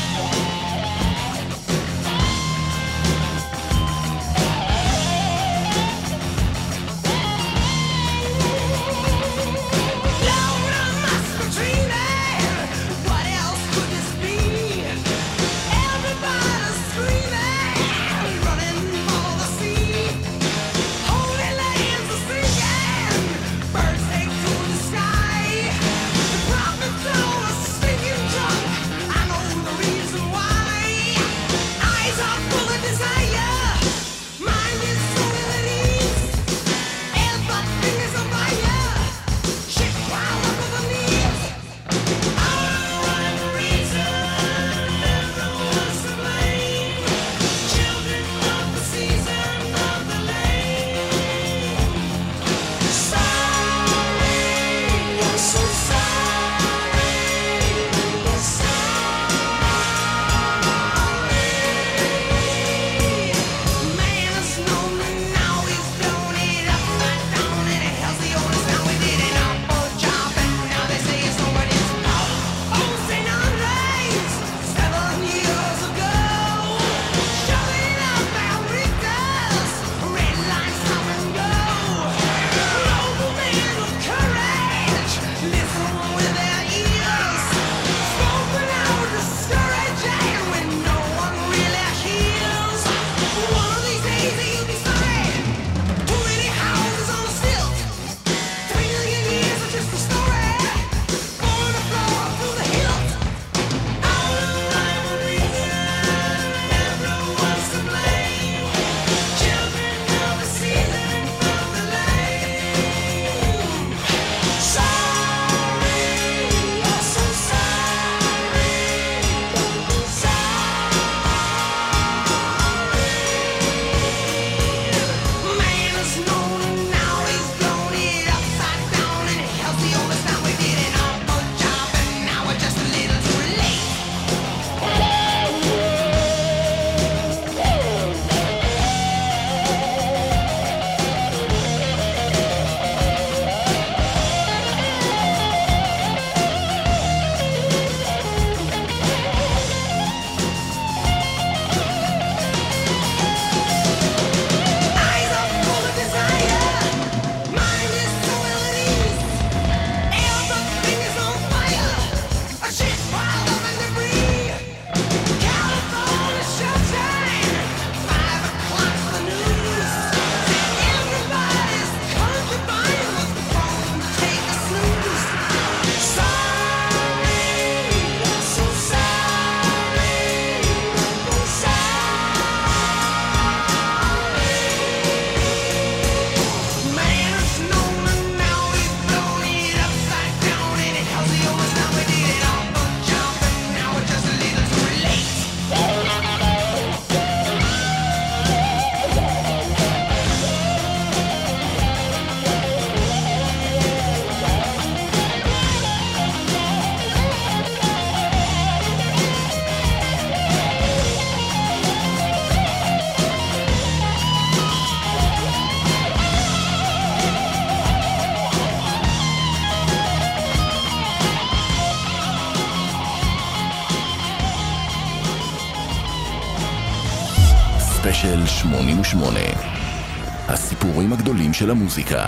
של 231.62 231.70
המוזיקה. 231.70 232.24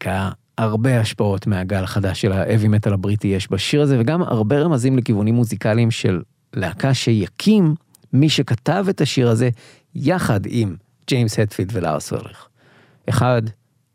מטאליקה, 0.00 0.30
הרבה 0.58 1.00
השפעות 1.00 1.46
מהגל 1.46 1.84
החדש 1.84 2.20
של 2.20 2.32
האבי 2.32 2.68
מטאל 2.68 2.92
הבריטי 2.92 3.28
יש 3.28 3.50
בשיר 3.50 3.82
הזה, 3.82 4.00
וגם 4.00 4.22
הרבה 4.22 4.60
רמזים 4.60 4.98
לכיוונים 4.98 5.34
מוזיקליים 5.34 5.90
של 5.90 6.22
להקה 6.54 6.94
שיקים 6.94 7.74
מי 8.12 8.28
שכתב 8.28 8.86
את 8.90 9.00
השיר 9.00 9.28
הזה 9.28 9.50
יחד 9.94 10.40
עם 10.46 10.76
ג'יימס 11.06 11.38
הטפילד 11.38 11.70
ולארס 11.72 12.12
אולריך. 12.12 12.46
אחד, 13.08 13.42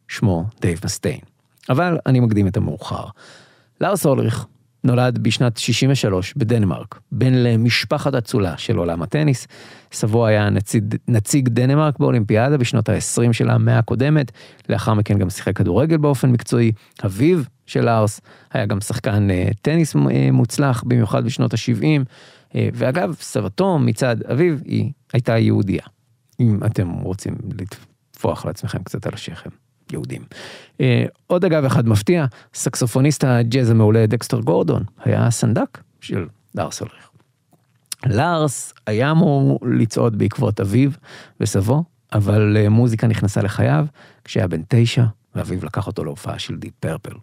שמו 0.07 0.45
דייב 0.61 0.79
מסטיין. 0.85 1.19
אבל 1.69 1.97
אני 2.05 2.19
מקדים 2.19 2.47
את 2.47 2.57
המאוחר. 2.57 3.05
לארס 3.81 4.05
אולריך 4.05 4.45
נולד 4.85 5.17
בשנת 5.17 5.57
63 5.57 6.33
בדנמרק, 6.37 6.99
בן 7.11 7.33
למשפחת 7.33 8.15
אצולה 8.15 8.57
של 8.57 8.77
עולם 8.77 9.01
הטניס. 9.01 9.47
סבו 9.91 10.25
היה 10.25 10.49
נציג, 10.49 10.95
נציג 11.07 11.49
דנמרק 11.49 11.99
באולימפיאדה 11.99 12.57
בשנות 12.57 12.89
ה-20 12.89 13.33
של 13.33 13.49
המאה 13.49 13.77
הקודמת, 13.77 14.31
לאחר 14.69 14.93
מכן 14.93 15.19
גם 15.19 15.29
שיחק 15.29 15.57
כדורגל 15.57 15.97
באופן 15.97 16.31
מקצועי. 16.31 16.71
אביו 17.05 17.39
של 17.65 17.85
לארס 17.85 18.21
היה 18.53 18.65
גם 18.65 18.81
שחקן 18.81 19.31
אה, 19.31 19.49
טניס 19.61 19.95
אה, 19.95 20.31
מוצלח, 20.31 20.83
במיוחד 20.87 21.25
בשנות 21.25 21.53
ה-70. 21.53 22.03
אה, 22.55 22.69
ואגב, 22.73 23.15
סבתו 23.19 23.79
מצד 23.79 24.23
אביו 24.23 24.57
היא 24.65 24.91
הייתה 25.13 25.37
יהודייה. 25.37 25.83
אם 26.39 26.59
אתם 26.65 26.89
רוצים 26.89 27.35
לטפוח 27.59 28.45
לעצמכם 28.45 28.83
קצת 28.83 29.07
על 29.07 29.13
השכם. 29.13 29.49
יהודים. 29.91 30.21
אה, 30.81 31.05
עוד 31.27 31.45
אגב 31.45 31.65
אחד 31.65 31.87
מפתיע, 31.87 32.25
סקסופוניסט 32.53 33.23
הג'אז 33.23 33.69
המעולה 33.69 34.05
דקסטר 34.05 34.39
גורדון 34.39 34.83
היה 35.03 35.27
הסנדק 35.27 35.81
של 36.01 36.27
לארס 36.55 36.79
הולריך. 36.79 37.09
לארס 38.05 38.73
היה 38.87 39.11
אמור 39.11 39.59
לצעוד 39.79 40.17
בעקבות 40.17 40.59
אביו 40.59 40.91
וסבו, 41.39 41.83
אבל 42.13 42.57
אה, 42.59 42.69
מוזיקה 42.69 43.07
נכנסה 43.07 43.41
לחייו 43.41 43.85
כשהיה 44.23 44.47
בן 44.47 44.61
תשע, 44.67 45.03
ואביו 45.35 45.65
לקח 45.65 45.87
אותו 45.87 46.03
להופעה 46.03 46.39
של 46.39 46.55
דיפ 46.55 46.73
פרפל. 46.79 47.15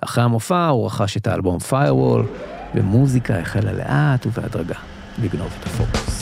אחרי 0.00 0.24
המופע 0.24 0.66
הוא 0.66 0.86
רכש 0.86 1.16
את 1.16 1.26
האלבום 1.26 1.58
Fireball, 1.58 2.26
ומוזיקה 2.74 3.38
החלה 3.38 3.72
לאט 3.72 4.26
ובהדרגה 4.26 4.78
לגנוב 5.22 5.54
את 5.60 5.66
הפוקוס. 5.66 6.21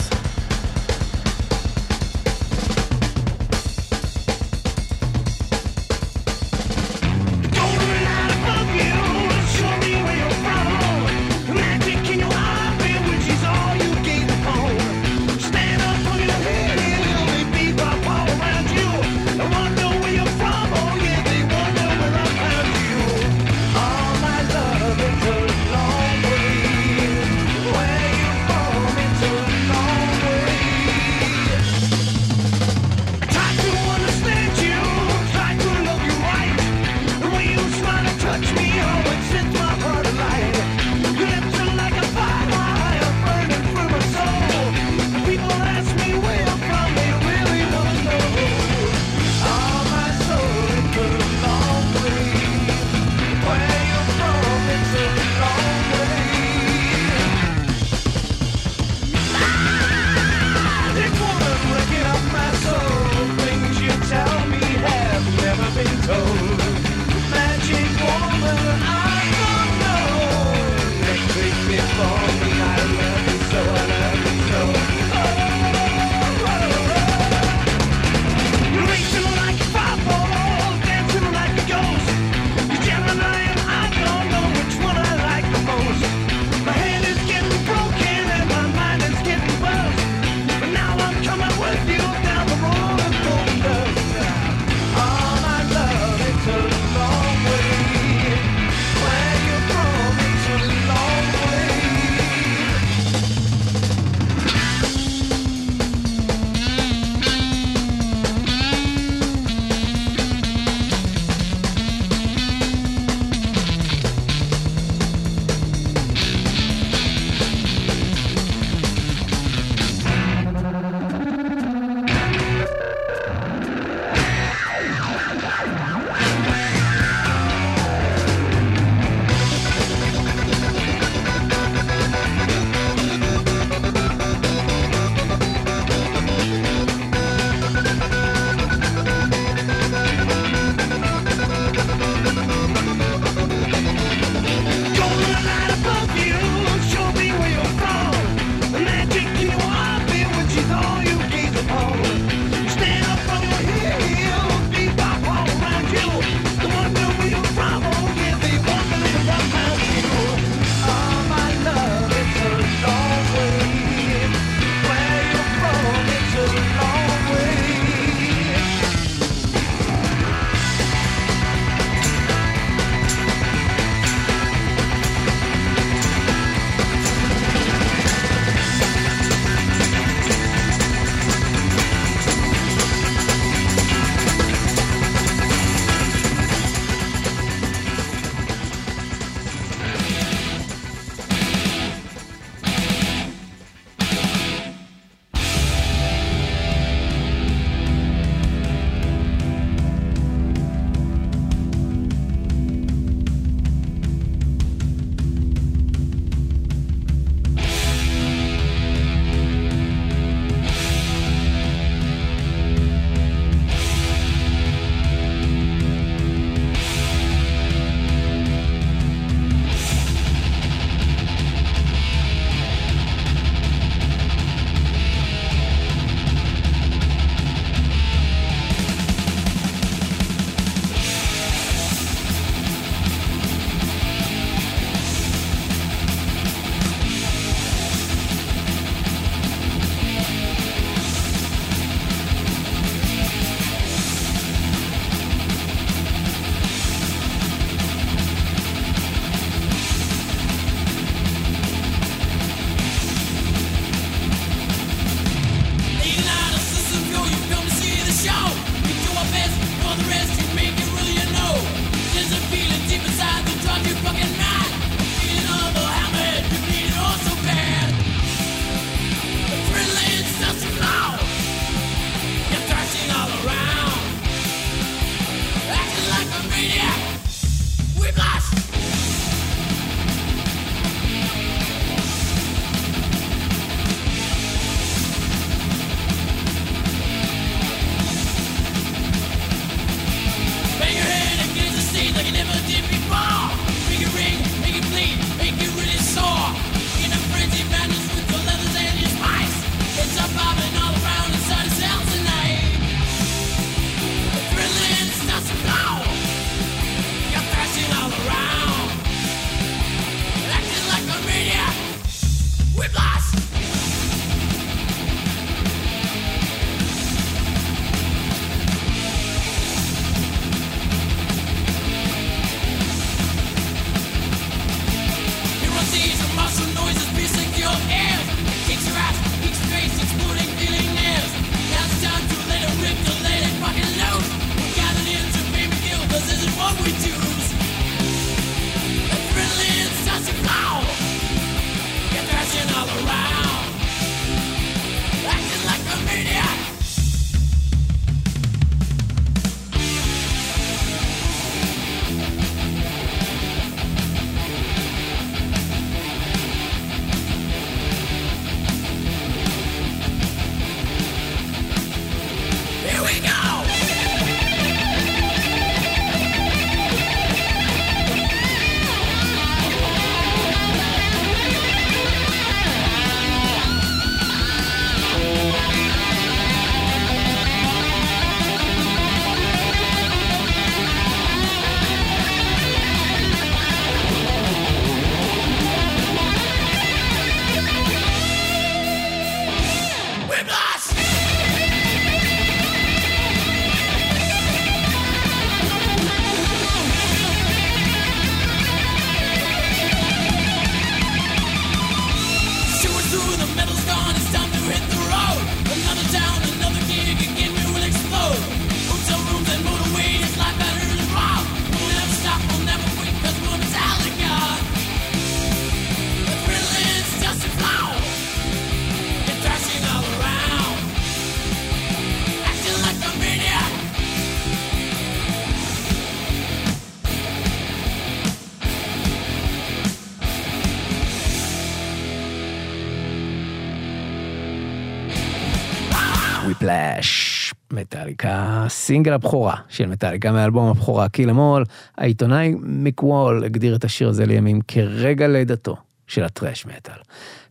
סינגל 438.81 439.13
הבכורה 439.13 439.55
של 439.69 439.85
מטאליקה 439.85 440.31
מאלבום 440.31 440.69
הבכורה 440.69 441.09
Kill 441.09 441.29
'Em 441.29 441.44
All, 441.44 441.63
העיתונאי 441.97 442.55
מיק 442.61 443.03
וול 443.03 443.43
הגדיר 443.43 443.75
את 443.75 443.83
השיר 443.83 444.09
הזה 444.09 444.25
לימים 444.25 444.61
כרגע 444.67 445.27
לידתו 445.27 445.75
של 446.07 446.23
ה 446.23 446.29
thrash 446.29 446.65
metal. 446.65 446.93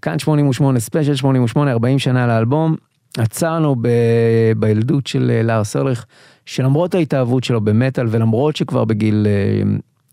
כאן 0.02 0.18
88 0.18 0.80
ספיישל 0.80 1.14
88 1.14 1.72
40 1.72 1.98
שנה 1.98 2.26
לאלבום, 2.26 2.76
עצרנו 3.18 3.76
ב... 3.80 3.88
בילדות 4.56 5.06
של 5.06 5.30
אה, 5.30 5.42
לארס 5.42 5.76
אולריך, 5.76 6.06
שלמרות 6.46 6.94
ההתאהבות 6.94 7.44
שלו 7.44 7.60
במטאל 7.60 8.06
ולמרות 8.10 8.56
שכבר 8.56 8.84
בגיל 8.84 9.26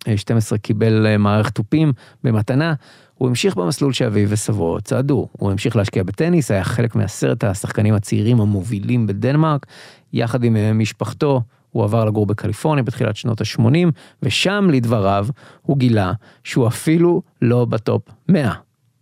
אה, 0.07 0.17
12 0.17 0.57
קיבל 0.57 1.07
אה, 1.07 1.17
מערכת 1.17 1.55
תופים 1.55 1.93
במתנה, 2.23 2.73
הוא 3.17 3.29
המשיך 3.29 3.55
במסלול 3.55 3.93
שאביו 3.93 4.29
וסבו 4.29 4.77
צעדו. 4.83 5.27
הוא 5.31 5.51
המשיך 5.51 5.75
להשקיע 5.75 6.03
בטניס, 6.03 6.51
היה 6.51 6.63
חלק 6.63 6.95
מעשרת 6.95 7.43
השחקנים 7.43 7.93
הצעירים 7.93 8.41
המובילים 8.41 9.07
בדנמרק. 9.07 9.65
יחד 10.13 10.43
עם 10.43 10.79
משפחתו, 10.79 11.41
הוא 11.69 11.83
עבר 11.83 12.05
לגור 12.05 12.25
בקליפורניה 12.25 12.83
בתחילת 12.83 13.15
שנות 13.15 13.41
ה-80, 13.41 13.91
ושם, 14.23 14.67
לדבריו, 14.71 15.27
הוא 15.61 15.77
גילה 15.77 16.13
שהוא 16.43 16.67
אפילו 16.67 17.21
לא 17.41 17.65
ב 17.65 17.74
top 17.74 18.01
100 18.29 18.53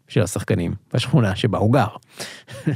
של 0.07 0.21
השחקנים 0.21 0.73
בשכונה 0.93 1.35
שבה 1.35 1.57
הוא 1.57 1.73
גר. 1.73 1.87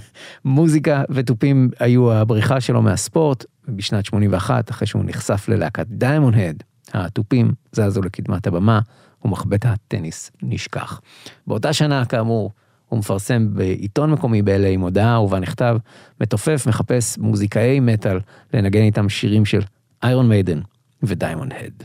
מוזיקה 0.46 1.04
ותופים 1.10 1.70
היו 1.80 2.12
הבריחה 2.12 2.62
שלו 2.62 2.82
מהספורט, 2.82 3.46
ובשנת 3.68 4.06
81, 4.06 4.70
אחרי 4.70 4.88
שהוא 4.88 5.04
נחשף 5.06 5.50
ללהקת 5.50 5.88
דיימונד 5.88 6.36
הד, 6.36 6.64
התופים 6.94 7.52
זזו 7.72 8.02
לקדמת 8.02 8.48
הבמה, 8.48 8.80
ומחבט 9.26 9.66
הטניס 9.66 10.32
נשכח. 10.44 11.02
באותה 11.48 11.74
שנה, 11.74 12.06
כאמור, 12.06 12.52
הוא 12.90 13.00
מפרסם 13.00 13.54
בעיתון 13.54 14.12
מקומי 14.12 14.42
ב-LA 14.42 14.78
מודעה 14.78 15.22
ובה 15.22 15.40
נכתב, 15.40 15.78
מתופף 16.22 16.66
מחפש 16.68 17.18
מוזיקאי 17.18 17.80
מטאל 17.80 18.20
לנגן 18.54 18.82
איתם 18.82 19.10
שירים 19.10 19.46
של 19.46 19.62
איירון 20.04 20.30
מיידן 20.30 20.60
ודיימונד 21.04 21.54
הד. 21.54 21.84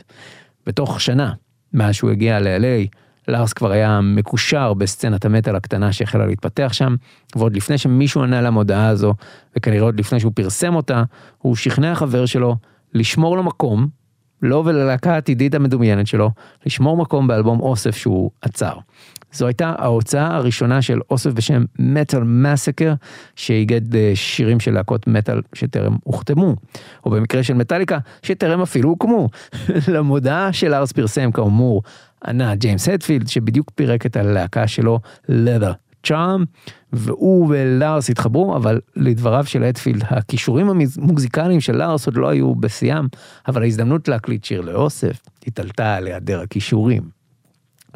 בתוך 0.67 1.01
שנה, 1.01 1.33
מאז 1.73 1.95
שהוא 1.95 2.11
הגיע 2.11 2.41
ל-LA, 2.41 2.89
לארס 3.29 3.53
כבר 3.53 3.71
היה 3.71 4.01
מקושר 4.01 4.75
בסצנת 4.75 5.25
המטאל 5.25 5.57
הקטנה 5.57 5.93
שהחלה 5.93 6.27
להתפתח 6.27 6.71
שם, 6.73 6.95
ועוד 7.37 7.57
לפני 7.57 7.79
שמישהו 7.79 8.23
ענה 8.23 8.41
למודעה 8.41 8.89
הזו, 8.89 9.15
וכנראה 9.57 9.83
עוד 9.83 10.01
לפני 10.01 10.21
שהוא 10.21 10.33
פרסם 10.35 10.75
אותה, 10.75 11.03
הוא 11.39 11.57
שכנע 11.57 11.95
חבר 11.95 12.27
שלו 12.27 12.57
לשמור 12.95 13.37
לו 13.37 13.43
מקום 13.43 13.89
לו 14.45 14.63
וללהקה 14.65 15.15
העתידית 15.15 15.55
המדומיינת 15.55 16.07
שלו, 16.07 16.31
לשמור 16.67 16.97
מקום 16.97 17.27
באלבום 17.27 17.61
אוסף 17.61 17.97
שהוא 17.97 18.31
ערך. 18.43 18.75
זו 19.33 19.47
הייתה 19.47 19.75
ההוצאה 19.79 20.37
הראשונה 20.37 20.83
של 20.83 21.01
אוסף 21.11 21.31
בשם 21.31 21.65
Metal 21.79 22.23
Massacre, 22.23 22.95
שאיגד 23.37 23.97
אה, 23.97 24.13
שירים 24.15 24.61
של 24.61 24.75
להקות 24.75 25.07
מטאל 25.07 25.41
שטרם 25.55 25.97
הוחתמו, 26.05 26.57
או 27.05 27.11
במקרה 27.11 27.43
של 27.43 27.55
מטאליקה, 27.55 27.99
שטרם 28.23 28.63
אפילו 28.63 28.89
הוקמו. 28.89 29.29
למודעה 29.95 30.53
של 30.53 30.75
ארס 30.75 30.93
פרסם 30.93 31.33
כאמור, 31.33 31.83
ענה 32.27 32.55
ג'יימס 32.55 32.89
הדפילד, 32.89 33.29
שבדיוק 33.29 33.71
פירק 33.75 34.07
את 34.07 34.17
הלהקה 34.17 34.67
שלו, 34.67 35.01
leather 35.31 35.73
צ'ארם, 36.05 36.45
והוא 36.93 37.47
ולארס 37.49 38.11
התחברו, 38.11 38.57
אבל 38.57 38.81
לדבריו 38.97 39.47
של 39.47 39.65
אדפילד, 39.65 40.03
הכישורים 40.09 40.71
המוזיקליים 40.71 41.61
של 41.61 41.77
לארס 41.77 42.07
עוד 42.07 42.17
לא 42.17 42.29
היו 42.29 42.55
בשיאם, 42.55 43.07
אבל 43.49 43.63
ההזדמנות 43.63 44.09
להקליט 44.09 44.45
שיר 44.45 44.61
לאוסף 44.61 45.21
התעלתה 45.47 45.95
על 45.95 46.07
היעדר 46.07 46.41
הכישורים. 46.41 47.03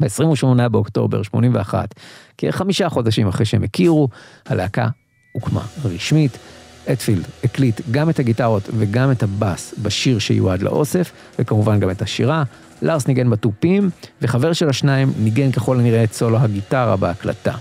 ב-28 0.01 0.69
באוקטובר 0.69 1.23
81, 1.23 1.95
כחמישה 2.37 2.89
חודשים 2.89 3.27
אחרי 3.27 3.45
שהם 3.45 3.63
הכירו, 3.63 4.07
הלהקה 4.45 4.87
הוקמה 5.31 5.61
רשמית. 5.85 6.37
אדפילד 6.87 7.25
הקליט 7.43 7.81
גם 7.91 8.09
את 8.09 8.19
הגיטרות 8.19 8.69
וגם 8.77 9.11
את 9.11 9.23
הבאס 9.23 9.73
בשיר 9.81 10.19
שיועד 10.19 10.61
לאוסף, 10.61 11.11
וכמובן 11.39 11.79
גם 11.79 11.89
את 11.89 12.01
השירה. 12.01 12.43
לארס 12.81 13.07
ניגן 13.07 13.29
בתופים, 13.29 13.89
וחבר 14.21 14.53
של 14.53 14.69
השניים 14.69 15.13
ניגן 15.17 15.51
ככל 15.51 15.79
הנראה 15.79 16.03
את 16.03 16.13
סולו 16.13 16.37
הגיטרה 16.37 16.95
בהקלטה. 16.95 17.55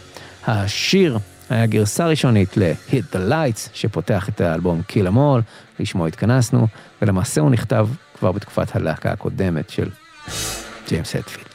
השיר 0.46 1.18
היה 1.50 1.66
גרסה 1.66 2.06
ראשונית 2.06 2.56
ל-Hit 2.56 3.14
the 3.14 3.30
Lights, 3.30 3.68
שפותח 3.74 4.28
את 4.28 4.40
האלבום 4.40 4.82
Kill 4.90 5.06
Em 5.06 5.16
All, 5.16 5.42
לשמו 5.80 6.06
התכנסנו, 6.06 6.66
ולמעשה 7.02 7.40
הוא 7.40 7.50
נכתב 7.50 7.88
כבר 8.18 8.32
בתקופת 8.32 8.76
הלהקה 8.76 9.12
הקודמת 9.12 9.70
של 9.70 9.90
ג'יימס 10.88 11.16
הדפילד. 11.16 11.48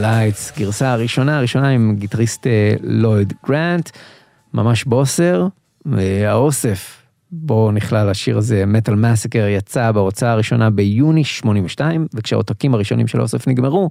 Lights, 0.00 0.58
גרסה 0.58 0.92
הראשונה, 0.92 1.38
הראשונה 1.38 1.68
עם 1.68 1.96
גיטריסט 1.98 2.46
אה, 2.46 2.74
לויד 2.82 3.32
גרנט, 3.46 3.90
ממש 4.54 4.84
בוסר, 4.84 5.46
האוסף 6.26 7.02
בו 7.32 7.72
נכלל 7.72 8.08
השיר 8.08 8.38
הזה, 8.38 8.66
Metal 8.66 8.94
Massacre, 8.94 9.46
יצא 9.48 9.92
בהוצאה 9.92 10.32
הראשונה 10.32 10.70
ביוני 10.70 11.24
82, 11.24 12.06
וכשהעותקים 12.14 12.74
הראשונים 12.74 13.06
של 13.06 13.18
האוסף 13.18 13.48
נגמרו, 13.48 13.90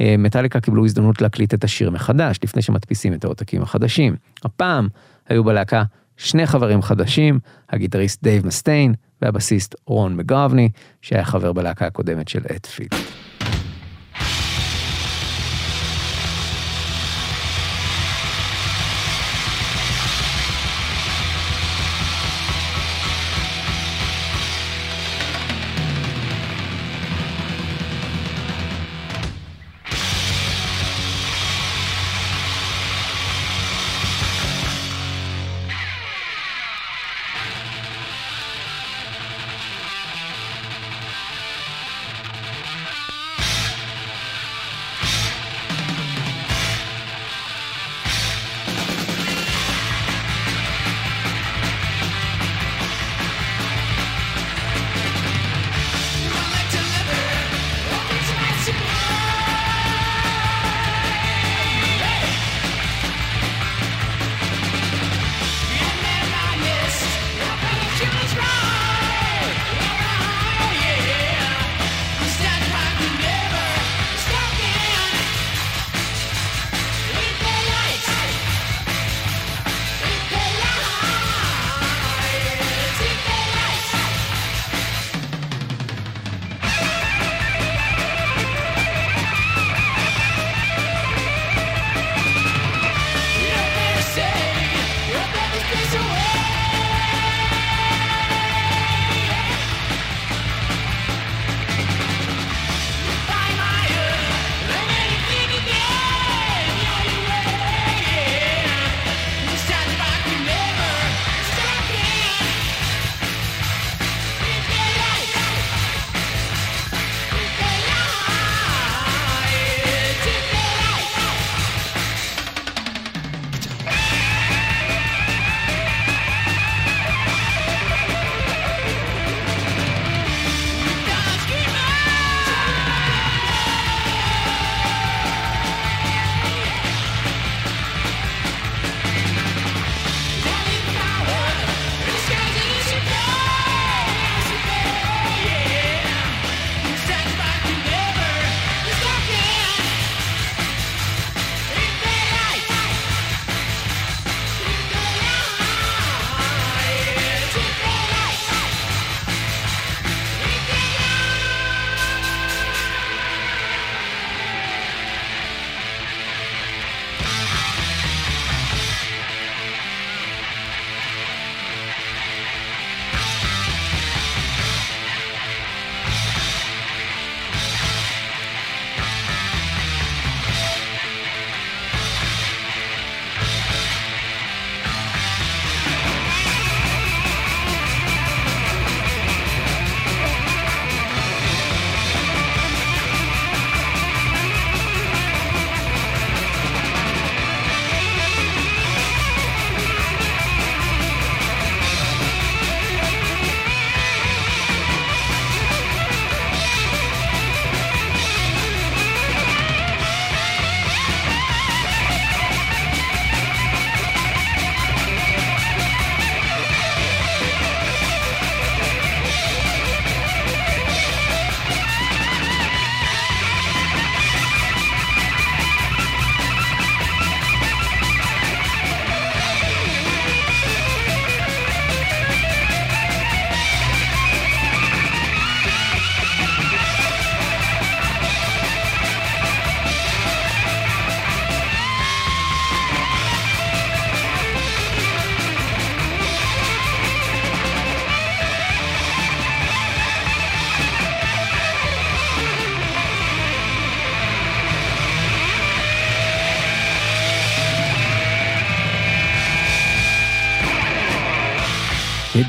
אה, 0.00 0.14
מטאליקה 0.18 0.60
קיבלו 0.60 0.84
הזדמנות 0.84 1.22
להקליט 1.22 1.54
את 1.54 1.64
השיר 1.64 1.90
מחדש, 1.90 2.38
לפני 2.44 2.62
שמדפיסים 2.62 3.14
את 3.14 3.24
העותקים 3.24 3.62
החדשים. 3.62 4.16
הפעם 4.44 4.88
היו 5.28 5.44
בלהקה 5.44 5.82
שני 6.16 6.46
חברים 6.46 6.82
חדשים, 6.82 7.38
הגיטריסט 7.70 8.22
דייב 8.22 8.46
מסטיין 8.46 8.94
והבסיסט 9.22 9.74
רון 9.86 10.16
מגובני, 10.16 10.68
שהיה 11.02 11.24
חבר 11.24 11.52
בלהקה 11.52 11.86
הקודמת 11.86 12.28
של 12.28 12.40
אטפילד. 12.56 12.94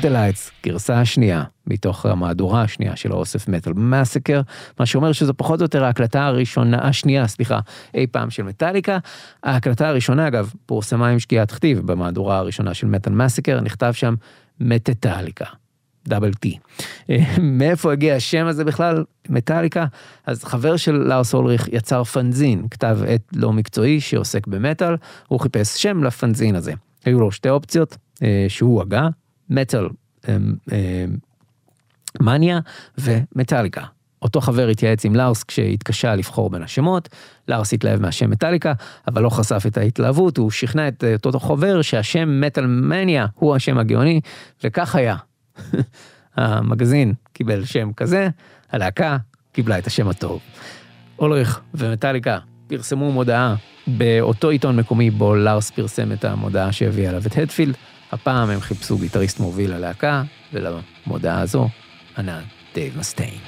Hit 0.04 0.06
the 0.06 0.10
Lights, 0.10 0.66
גרסה 0.66 1.00
השנייה, 1.00 1.44
מתוך 1.66 2.06
המהדורה 2.06 2.62
השנייה 2.62 2.96
של 2.96 3.12
האוסף 3.12 3.48
מטאל 3.48 3.72
מסקר, 3.72 4.40
מה 4.80 4.86
שאומר 4.86 5.12
שזו 5.12 5.34
פחות 5.36 5.60
או 5.60 5.64
יותר 5.64 5.84
ההקלטה 5.84 6.26
הראשונה, 6.26 6.88
השנייה, 6.88 7.26
סליחה, 7.26 7.60
אי 7.94 8.06
פעם 8.06 8.30
של 8.30 8.42
מטאליקה. 8.42 8.98
ההקלטה 9.42 9.88
הראשונה, 9.88 10.28
אגב, 10.28 10.52
פורסמה 10.66 11.08
עם 11.08 11.18
שקיעת 11.18 11.52
כתיב 11.52 11.80
במהדורה 11.80 12.38
הראשונה 12.38 12.74
של 12.74 12.86
מטאל 12.86 13.12
מסקר, 13.12 13.60
נכתב 13.60 13.92
שם 13.92 14.14
מטטליקה. 14.60 15.44
דאבל 16.08 16.34
טי. 16.34 16.58
מאיפה 17.58 17.92
הגיע 17.92 18.14
השם 18.14 18.46
הזה 18.46 18.64
בכלל, 18.64 19.04
מטאליקה? 19.28 19.86
אז 20.26 20.44
חבר 20.44 20.76
של 20.76 20.92
לארס 20.92 21.34
אולריך 21.34 21.68
יצר 21.72 22.04
פנזין, 22.04 22.66
כתב 22.70 22.98
עת 23.06 23.22
לא 23.36 23.52
מקצועי 23.52 24.00
שעוסק 24.00 24.46
במטאל, 24.46 24.96
הוא 25.28 25.40
חיפש 25.40 25.82
שם 25.82 26.04
לפנזין 26.04 26.56
הזה. 26.56 26.72
היו 27.04 27.20
לו 27.20 27.32
שתי 27.32 27.48
אופציות 27.48 27.96
אה, 28.22 28.46
שהוא 28.48 28.82
הגה, 28.82 29.08
מטאל 29.50 29.88
אה, 30.28 30.36
אה, 30.72 31.04
מניה 32.20 32.60
ומטאליקה. 32.98 33.82
אותו 34.22 34.40
חבר 34.40 34.68
התייעץ 34.68 35.04
עם 35.04 35.16
לארס 35.16 35.42
כשהתקשה 35.42 36.14
לבחור 36.14 36.50
בין 36.50 36.62
השמות, 36.62 37.08
לארס 37.48 37.72
התלהב 37.72 38.00
מהשם 38.00 38.30
מטאליקה, 38.30 38.72
אבל 39.08 39.22
לא 39.22 39.28
חשף 39.28 39.64
את 39.66 39.76
ההתלהבות, 39.76 40.36
הוא 40.36 40.50
שכנע 40.50 40.88
את 40.88 41.04
אה, 41.04 41.14
אותו 41.26 41.40
חבר 41.40 41.82
שהשם 41.82 42.40
מטאל 42.40 42.66
מניה 42.66 43.26
הוא 43.34 43.56
השם 43.56 43.78
הגאוני, 43.78 44.20
וכך 44.64 44.94
היה. 44.94 45.16
המגזין 46.36 47.14
קיבל 47.32 47.64
שם 47.64 47.92
כזה, 47.92 48.28
הלהקה 48.72 49.16
קיבלה 49.52 49.78
את 49.78 49.86
השם 49.86 50.08
הטוב. 50.08 50.40
אולריך 51.18 51.60
ומטאליקה 51.74 52.38
פרסמו 52.66 53.12
מודעה 53.12 53.54
באותו 53.86 54.50
עיתון 54.50 54.76
מקומי 54.76 55.10
בו 55.10 55.34
לארס 55.34 55.70
פרסם 55.70 56.12
את 56.12 56.24
המודעה 56.24 56.72
שהביאה 56.72 57.10
אליו 57.10 57.22
את 57.26 57.38
הטפילד. 57.38 57.74
הפעם 58.14 58.50
הם 58.50 58.60
חיפשו 58.60 58.98
גיטריסט 58.98 59.40
מוביל 59.40 59.74
ללהקה, 59.74 60.22
ולמודעה 60.52 61.40
הזו 61.40 61.68
ענה 62.18 62.40
דייב 62.74 62.98
מסטיין. 62.98 63.38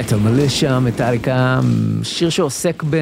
מטאל 0.00 0.18
מלישה, 0.18 0.80
מטאליקה, 0.80 1.60
שיר 2.02 2.30
שעוסק 2.30 2.82
ב... 2.90 2.96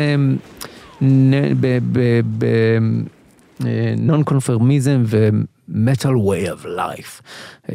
נון 3.99 4.23
קונפרמיזם 4.25 5.03
ומטאל 5.07 6.15
way 6.15 6.49
of 6.49 6.65
life. 6.65 7.23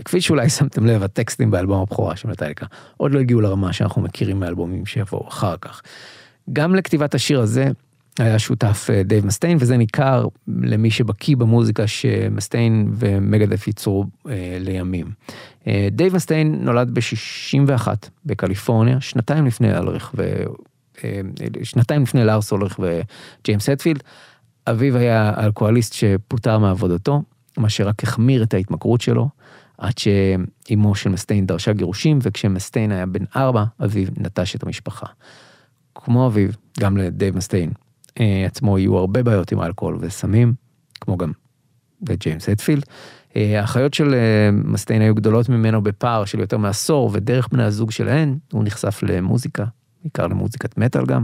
כפי 0.05 0.21
שאולי 0.21 0.49
שמתם 0.49 0.85
לב, 0.85 1.03
הטקסטים 1.03 1.51
באלבום 1.51 1.81
הבכורה 1.81 2.15
של 2.15 2.27
מטאליקה 2.27 2.65
עוד 2.97 3.11
לא 3.11 3.19
הגיעו 3.19 3.41
לרמה 3.41 3.73
שאנחנו 3.73 4.01
מכירים 4.01 4.39
מאלבומים 4.39 4.85
שיבואו 4.85 5.27
אחר 5.27 5.55
כך. 5.61 5.81
גם 6.53 6.75
לכתיבת 6.75 7.15
השיר 7.15 7.39
הזה 7.39 7.71
היה 8.19 8.39
שותף 8.39 8.87
אה, 8.93 9.03
דייב 9.03 9.25
מסטיין, 9.25 9.57
וזה 9.61 9.77
ניכר 9.77 10.27
למי 10.47 10.91
שבקיא 10.91 11.37
במוזיקה 11.37 11.87
שמסטיין 11.87 12.91
ומגדף 12.93 13.67
ייצרו 13.67 14.05
אה, 14.29 14.57
לימים. 14.59 15.07
אה, 15.67 15.87
דייב 15.91 16.15
מסטיין 16.15 16.55
נולד 16.61 16.91
ב-61 16.93 17.87
בקליפורניה, 18.25 19.01
שנתיים 19.01 19.45
לפני 19.45 19.77
אולריך, 19.77 20.11
ו... 20.17 20.43
אה, 21.03 21.21
שנתיים 21.63 22.03
לפני 22.03 22.25
לארס 22.25 22.51
אולריך 22.51 22.79
וג'יימס 22.79 23.69
הטפילד. 23.69 24.03
אביו 24.67 24.97
היה 24.97 25.33
אלכוהוליסט 25.37 25.93
שפוטר 25.93 26.59
מעבודתו, 26.59 27.21
מה 27.57 27.69
שרק 27.69 28.03
החמיר 28.03 28.43
את 28.43 28.53
ההתמכרות 28.53 29.01
שלו, 29.01 29.29
עד 29.77 29.93
שאימו 29.97 30.95
של 30.95 31.09
מסטיין 31.09 31.45
דרשה 31.45 31.73
גירושים, 31.73 32.19
וכשמסטיין 32.21 32.91
היה 32.91 33.05
בן 33.05 33.25
ארבע, 33.35 33.63
אביו 33.83 34.07
נטש 34.17 34.55
את 34.55 34.63
המשפחה. 34.63 35.05
כמו 35.95 36.27
אביו, 36.27 36.49
גם 36.79 36.97
לדייב 36.97 37.37
מסטיין 37.37 37.71
אה, 38.19 38.45
עצמו 38.45 38.79
יהיו 38.79 38.97
הרבה 38.97 39.23
בעיות 39.23 39.51
עם 39.51 39.61
אלכוהול 39.61 39.97
וסמים, 39.99 40.53
כמו 41.01 41.17
גם 41.17 41.31
לג'יימס 42.09 42.49
הטפילד. 42.49 42.83
אה, 43.35 43.61
האחיות 43.61 43.93
של 43.93 44.13
אה, 44.13 44.49
מסטיין 44.51 45.01
היו 45.01 45.15
גדולות 45.15 45.49
ממנו 45.49 45.81
בפער 45.81 46.25
של 46.25 46.39
יותר 46.39 46.57
מעשור, 46.57 47.09
ודרך 47.13 47.47
בני 47.51 47.63
הזוג 47.63 47.91
שלהן 47.91 48.37
הוא 48.51 48.63
נחשף 48.63 48.99
למוזיקה, 49.03 49.65
בעיקר 50.03 50.27
למוזיקת 50.27 50.77
מטאל 50.77 51.05
גם, 51.05 51.23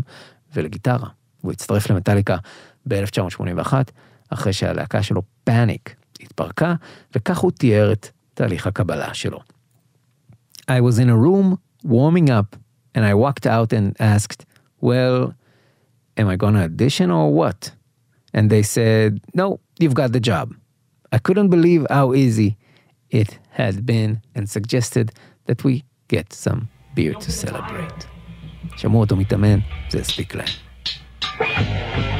ולגיטרה. 0.55 1.09
הוא 1.41 1.51
הצטרף 1.51 1.89
למטאליקה 1.89 2.37
ב-1981, 2.87 3.73
אחרי 4.29 4.53
שהלהקה 4.53 5.03
שלו, 5.03 5.21
פאניק, 5.43 5.95
התפרקה, 6.21 6.75
וכך 7.15 7.37
הוא 7.37 7.51
תיאר 7.51 7.91
את 7.91 8.07
תהליך 8.33 8.67
הקבלה 8.67 9.13
שלו. 9.13 9.39
I 10.69 10.81
was 10.81 10.99
in 10.99 11.09
a 11.09 11.17
room 11.25 11.57
warming 11.83 12.29
up, 12.29 12.55
and 12.95 13.03
I 13.03 13.13
walked 13.13 13.45
out 13.45 13.73
and 13.73 13.95
asked, 13.99 14.45
well, 14.81 15.33
am 16.18 16.28
I 16.28 16.36
gonna 16.36 16.64
audition 16.64 17.10
or 17.10 17.32
what? 17.32 17.72
And 18.32 18.51
they 18.51 18.62
said, 18.62 19.20
no, 19.34 19.60
you've 19.78 19.94
got 19.94 20.12
the 20.12 20.20
job. 20.20 20.55
I 21.12 21.18
couldn't 21.18 21.51
believe 21.51 21.86
how 21.90 22.14
easy 22.14 22.56
it 23.10 23.38
had 23.51 23.86
been 23.86 24.20
and 24.34 24.51
suggested 24.51 25.12
that 25.46 25.62
we 25.62 25.84
get 26.09 26.32
some 26.32 26.68
beer 26.94 27.14
to 27.14 27.30
celebrate. 27.30 28.06
שמעו 28.76 29.01
אותו 29.01 29.16
מתאמן, 29.16 29.59
זה 29.90 30.01
הספיק 30.01 30.34
להם. 30.34 32.17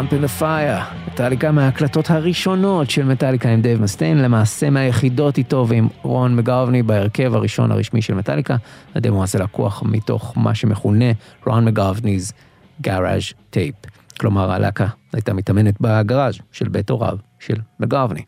Jump 0.00 0.12
in 0.12 0.24
the 0.24 0.42
Fire, 0.42 1.10
מטאליקה 1.12 1.52
מההקלטות 1.52 2.10
הראשונות 2.10 2.90
של 2.90 3.04
מטאליקה 3.04 3.48
עם 3.48 3.62
דייב 3.62 3.82
מסטיין, 3.82 4.18
למעשה 4.18 4.70
מהיחידות 4.70 5.38
איתו 5.38 5.66
ועם 5.68 5.88
רון 6.02 6.36
מגובני 6.36 6.82
בהרכב 6.82 7.34
הראשון 7.34 7.72
הרשמי 7.72 8.02
של 8.02 8.14
מטאליקה. 8.14 8.56
הדמו 8.94 9.22
הזה 9.22 9.38
לקוח 9.38 9.82
מתוך 9.86 10.34
מה 10.36 10.54
שמכונה 10.54 11.04
Ron 11.46 11.68
McGovney's 11.68 12.32
Garage 12.80 13.22
Tape. 13.50 13.74
כלומר 14.20 14.50
הלהקה 14.50 14.86
הייתה 15.12 15.32
מתאמנת 15.32 15.74
בגראז' 15.80 16.38
של 16.52 16.68
בית 16.68 16.90
הוריו 16.90 17.16
של 17.38 17.56
מגובני. 17.80 18.22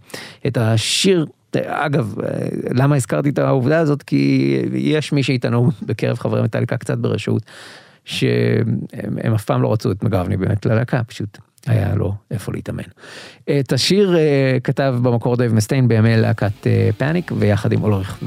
את 0.46 0.56
השיר 0.56 1.26
אגב, 1.56 2.14
למה 2.70 2.96
הזכרתי 2.96 3.28
את 3.28 3.38
העובדה 3.38 3.78
הזאת? 3.78 4.02
כי 4.02 4.56
יש 4.72 5.12
מי 5.12 5.22
שאיתנו 5.22 5.70
בקרב 5.82 6.18
חברי 6.18 6.42
מטאליקה 6.42 6.76
קצת 6.76 6.98
ברשות, 6.98 7.42
שהם 8.04 9.34
אף 9.34 9.44
פעם 9.44 9.62
לא 9.62 9.72
רצו 9.72 9.92
את 9.92 10.04
מגובני 10.04 10.36
באמת 10.36 10.66
ללהקה, 10.66 11.04
פשוט 11.04 11.38
היה 11.66 11.94
לו 11.94 12.14
איפה 12.30 12.52
להתאמן. 12.52 12.82
את 13.60 13.72
השיר 13.72 14.16
אה, 14.16 14.58
כתב 14.64 14.94
במקור 15.02 15.36
דייב 15.36 15.54
מסטיין 15.54 15.88
בימי 15.88 16.16
להקת 16.16 16.66
אה, 16.66 16.90
פאניק, 16.96 17.32
ויחד 17.38 17.72
עם 17.72 17.82
אולריך 17.82 18.18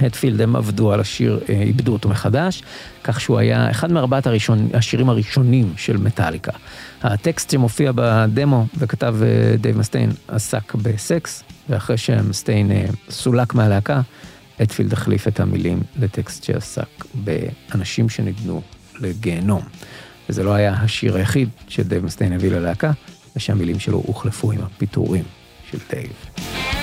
והטפילד 0.00 0.40
הם 0.40 0.56
עבדו 0.56 0.92
על 0.92 1.00
השיר, 1.00 1.40
אה, 1.48 1.54
עיבדו 1.54 1.92
אותו 1.92 2.08
מחדש, 2.08 2.62
כך 3.04 3.20
שהוא 3.20 3.38
היה 3.38 3.70
אחד 3.70 3.92
מארבעת 3.92 4.26
הראשון, 4.26 4.68
השירים 4.74 5.08
הראשונים 5.08 5.72
של 5.76 5.96
מטאליקה. 5.96 6.52
הטקסט 7.02 7.50
שמופיע 7.50 7.92
בדמו 7.94 8.66
שכתב 8.78 9.16
דייב 9.58 9.78
מסטיין 9.78 10.10
עסק 10.28 10.74
בסקס, 10.74 11.42
ואחרי 11.68 11.96
שמסטיין 11.96 12.70
סולק 13.10 13.54
מהלהקה, 13.54 14.00
הטפילד 14.62 14.92
החליף 14.92 15.28
את 15.28 15.40
המילים 15.40 15.82
לטקסט 15.96 16.44
שעסק 16.44 17.04
באנשים 17.14 18.08
שנידונו 18.08 18.62
לגיהנום. 19.00 19.62
וזה 20.28 20.42
לא 20.42 20.54
היה 20.54 20.72
השיר 20.72 21.16
היחיד 21.16 21.48
שדייב 21.68 22.04
מסטיין 22.04 22.32
הביא 22.32 22.50
ללהקה, 22.50 22.92
ושהמילים 23.36 23.78
שלו 23.78 24.02
הוחלפו 24.06 24.52
עם 24.52 24.60
הפיטורים 24.60 25.24
של 25.70 25.78
דייב. 25.90 26.73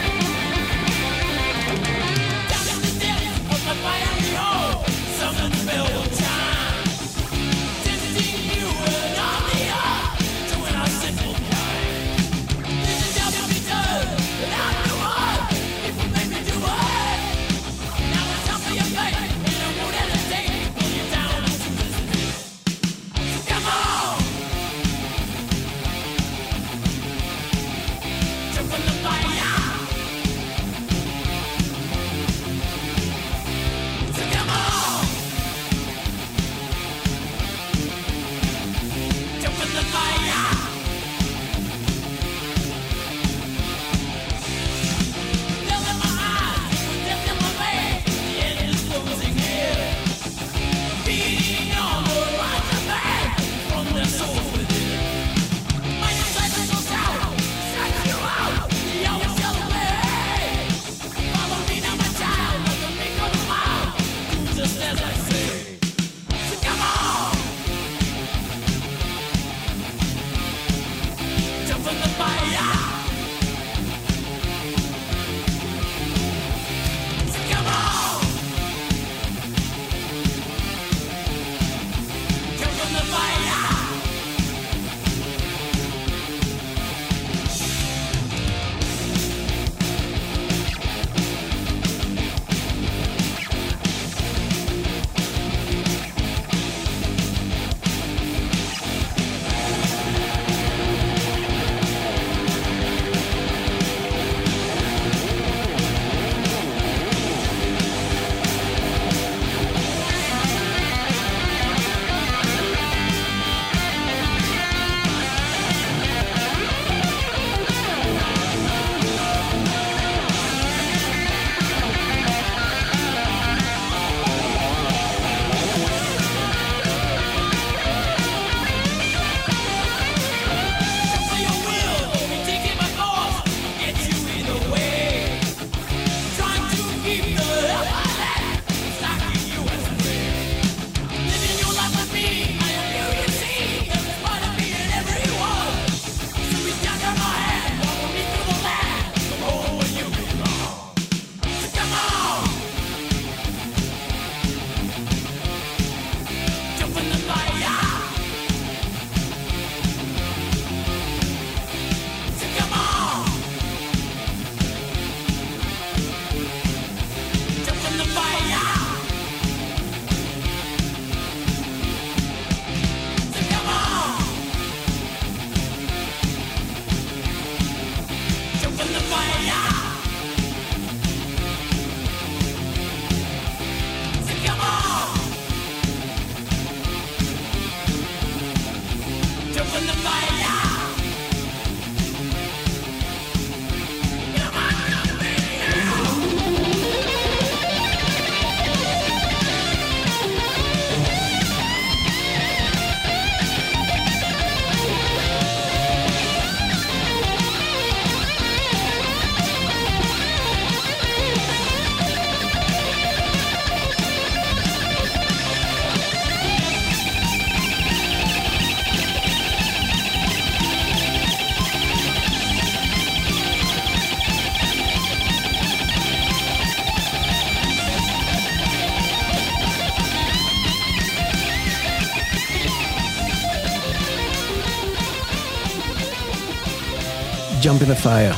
Jump 237.71 237.83
in 237.83 237.87
the 237.87 238.05
Fire, 238.05 238.35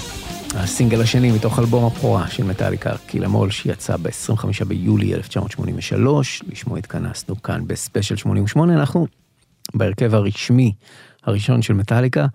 הסינגל 0.56 1.02
השני 1.02 1.32
מתוך 1.32 1.60
אלבום 1.60 1.86
הבכורה 1.86 2.28
של 2.28 2.44
מטאליקה, 2.44 2.98
Kill 3.08 3.24
'Em 3.24 3.36
All, 3.36 3.52
שיצא 3.52 3.98
ב-25 3.98 4.66
ביולי 4.68 5.14
1983, 5.14 6.44
לשמו 6.48 6.78
התכנסנו 6.78 7.42
כאן 7.42 7.68
בספיישל 7.68 8.16
88, 8.16 8.74
אנחנו 8.74 9.08
בהרכב 9.74 10.16
הרשמי 10.16 10.74
הראשון 11.24 11.62
של 11.62 11.74
מטאליקה, 11.74 12.26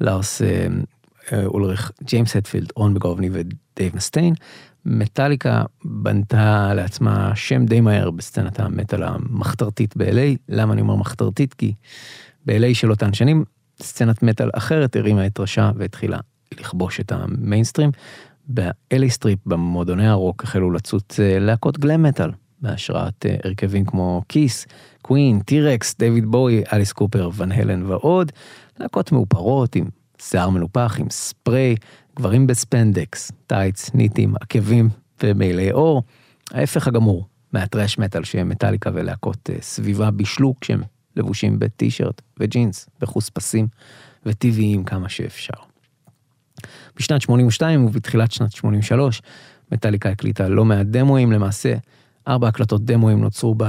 לארס 0.00 0.42
אה, 0.42 0.66
אה, 1.32 1.46
אולריך, 1.46 1.92
ג'יימס 2.02 2.36
הטפילד, 2.36 2.72
רון 2.76 2.94
מגובני 2.94 3.30
ודייב 3.32 3.96
מסטיין. 3.96 4.34
מטאליקה 4.84 5.62
בנתה 5.84 6.74
לעצמה 6.74 7.32
שם 7.34 7.66
די 7.66 7.80
מהר 7.80 8.10
בסצנת 8.10 8.60
המטאל 8.60 9.02
המחתרתית 9.02 9.96
ב-LA, 9.96 10.36
למה 10.48 10.72
אני 10.72 10.80
אומר 10.80 10.94
מחתרתית? 10.94 11.54
כי 11.54 11.74
ב-LA 12.46 12.74
של 12.74 12.90
אותן 12.90 13.14
שנים 13.14 13.44
סצנת 13.82 14.22
מטאל 14.22 14.50
אחרת 14.54 14.96
הרימה 14.96 15.26
את 15.26 15.40
ראשה 15.40 15.70
והתחילה 15.76 16.18
לכבוש 16.52 17.00
את 17.00 17.12
המיינסטרים. 17.12 17.90
ב 18.48 18.69
LA 18.69 19.10
Strip, 19.10 19.38
במועדוני 19.46 20.06
הרוק, 20.06 20.44
החלו 20.44 20.70
לצוץ 20.70 21.20
אה, 21.20 21.38
להקות 21.38 21.78
glam 21.78 22.02
metal, 22.02 22.30
בהשראת 22.60 23.26
אה, 23.26 23.36
הרכבים 23.44 23.84
כמו 23.84 24.22
כיס, 24.28 24.66
קווין, 25.02 25.40
טי 25.40 25.58
רקס, 25.58 25.94
דיוויד 25.98 26.26
בואי, 26.26 26.62
אליס 26.72 26.92
קופר, 26.92 27.30
ון 27.34 27.52
הלן 27.52 27.82
ועוד. 27.82 28.32
להקות 28.80 29.12
מאופרות 29.12 29.76
עם 29.76 29.84
שיער 30.22 30.50
מנופח, 30.50 30.96
עם 30.98 31.10
ספריי, 31.10 31.76
גברים 32.16 32.46
בספנדקס, 32.46 33.32
טייץ, 33.46 33.94
ניטים, 33.94 34.34
עקבים 34.40 34.88
ומעילי 35.22 35.72
עור. 35.72 36.02
ההפך 36.50 36.88
הגמור 36.88 37.26
מהטרש 37.52 37.98
מטאל 37.98 38.24
שמטאליקה 38.24 38.90
ולהקות 38.94 39.50
אה, 39.50 39.56
סביבה 39.60 40.10
בישלו 40.10 40.54
כשהם 40.60 40.82
לבושים 41.16 41.58
בטישרט 41.58 42.22
וג'ינס, 42.40 42.88
בחוספסים 43.00 43.68
וטבעיים 44.26 44.84
כמה 44.84 45.08
שאפשר. 45.08 45.75
בשנת 46.96 47.22
82 47.22 47.84
ובתחילת 47.84 48.32
שנת 48.32 48.52
83, 48.52 49.22
מטאליקה 49.72 50.08
הקליטה 50.08 50.48
לא 50.48 50.64
מעט 50.64 50.86
דמואים, 50.86 51.32
למעשה 51.32 51.74
ארבע 52.28 52.48
הקלטות 52.48 52.84
דמואים 52.84 53.20
נוצרו 53.20 53.54
ב... 53.58 53.64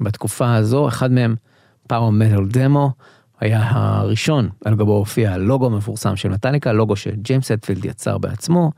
בתקופה 0.00 0.54
הזו, 0.54 0.88
אחד 0.88 1.12
מהם 1.12 1.34
פאוור 1.88 2.12
מטאל 2.12 2.46
דמו, 2.46 2.92
היה 3.40 3.70
הראשון. 3.70 4.48
על 4.64 4.74
גבו 4.74 4.96
הופיע 4.96 5.32
הלוגו 5.32 5.66
המפורסם 5.66 6.16
של 6.16 6.28
מטאליקה, 6.28 6.72
לוגו 6.72 6.96
שג'יימס 6.96 7.50
אטפילד 7.50 7.84
יצר 7.84 8.18
בעצמו. 8.18 8.70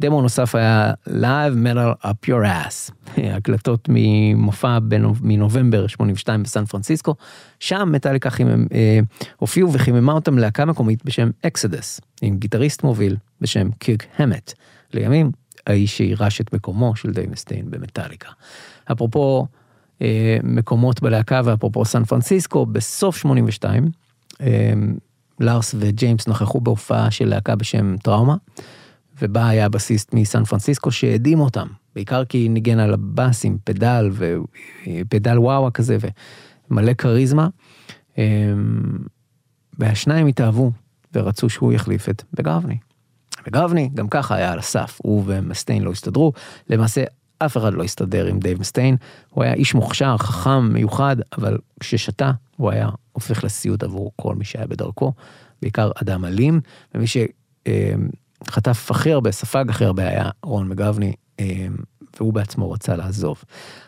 דמו 0.00 0.22
נוסף 0.22 0.54
היה 0.54 0.92
Live 1.08 1.54
Metal 1.64 2.04
Up 2.06 2.28
Your 2.30 2.44
Ass, 2.44 2.92
הקלטות 3.36 3.88
ממופע 3.88 4.78
מנובמבר 5.22 5.86
82 5.86 6.42
בסן 6.42 6.64
פרנסיסקו, 6.64 7.14
שם 7.60 7.88
מטאליקה 7.92 8.30
חימם, 8.30 8.66
אה, 8.72 9.00
הופיעו 9.36 9.72
וחיממה 9.72 10.12
אותם 10.12 10.38
להקה 10.38 10.64
מקומית 10.64 11.04
בשם 11.04 11.30
אקסודוס, 11.46 12.00
עם 12.22 12.36
גיטריסט 12.36 12.82
מוביל 12.82 13.16
בשם 13.40 13.70
קירק 13.78 14.06
המט, 14.18 14.52
לימים 14.94 15.30
האיש 15.66 15.96
שירש 15.96 16.40
את 16.40 16.54
מקומו 16.54 16.96
של 16.96 17.12
דייב 17.12 17.30
מסטיין 17.30 17.70
במטאליקה. 17.70 18.28
אפרופו 18.92 19.46
אה, 20.02 20.38
מקומות 20.42 21.02
בלהקה 21.02 21.40
ואפרופו 21.44 21.84
סן 21.84 22.04
פרנסיסקו, 22.04 22.66
בסוף 22.66 23.16
82, 23.16 23.90
אה, 24.40 24.72
לארס 25.40 25.74
וג'יימס 25.78 26.28
נכחו 26.28 26.60
בהופעה 26.60 27.10
של 27.10 27.28
להקה 27.28 27.56
בשם 27.56 27.96
טראומה. 27.96 28.36
ובה 29.22 29.48
היה 29.48 29.66
הבסיסט 29.66 30.14
מסן 30.14 30.44
פרנסיסקו 30.44 30.90
שהדהים 30.90 31.40
אותם, 31.40 31.66
בעיקר 31.94 32.24
כי 32.24 32.48
ניגן 32.48 32.78
על 32.78 32.94
הבאס 32.94 33.44
עם 33.44 33.56
פדל 33.64 34.10
ופדל 34.12 35.38
וואווה 35.38 35.70
כזה 35.70 35.96
ומלא 36.70 36.92
כריזמה. 36.92 37.48
אמ, 38.18 38.98
והשניים 39.78 40.26
התאהבו 40.26 40.72
ורצו 41.14 41.48
שהוא 41.48 41.72
יחליף 41.72 42.08
את 42.08 42.22
במקגרבני. 42.34 42.78
מקגרבני 43.46 43.90
גם 43.94 44.08
ככה 44.08 44.34
היה 44.34 44.52
על 44.52 44.58
הסף, 44.58 44.98
הוא 45.02 45.24
ומסטיין 45.26 45.82
לא 45.82 45.90
הסתדרו, 45.90 46.32
למעשה 46.70 47.04
אף 47.38 47.56
אחד 47.56 47.74
לא 47.74 47.82
הסתדר 47.82 48.26
עם 48.26 48.38
דייב 48.38 48.60
מסטיין, 48.60 48.96
הוא 49.30 49.44
היה 49.44 49.54
איש 49.54 49.74
מוכשר, 49.74 50.16
חכם, 50.16 50.72
מיוחד, 50.72 51.16
אבל 51.38 51.58
כששתה 51.80 52.32
הוא 52.56 52.70
היה 52.70 52.88
הופך 53.12 53.44
לסיוט 53.44 53.82
עבור 53.82 54.12
כל 54.16 54.34
מי 54.34 54.44
שהיה 54.44 54.66
בדרכו, 54.66 55.12
בעיקר 55.62 55.90
אדם 56.02 56.24
אלים, 56.24 56.60
ומי 56.94 57.06
שחטף 58.46 58.90
הכי 58.90 59.12
הרבה, 59.12 59.32
ספג 59.32 59.64
הכי 59.68 59.84
הרבה 59.84 60.08
היה 60.08 60.30
רון 60.42 60.68
מגבני, 60.68 61.12
אה, 61.40 61.66
והוא 62.16 62.32
בעצמו 62.32 62.70
רצה 62.70 62.96
לעזוב. 62.96 63.44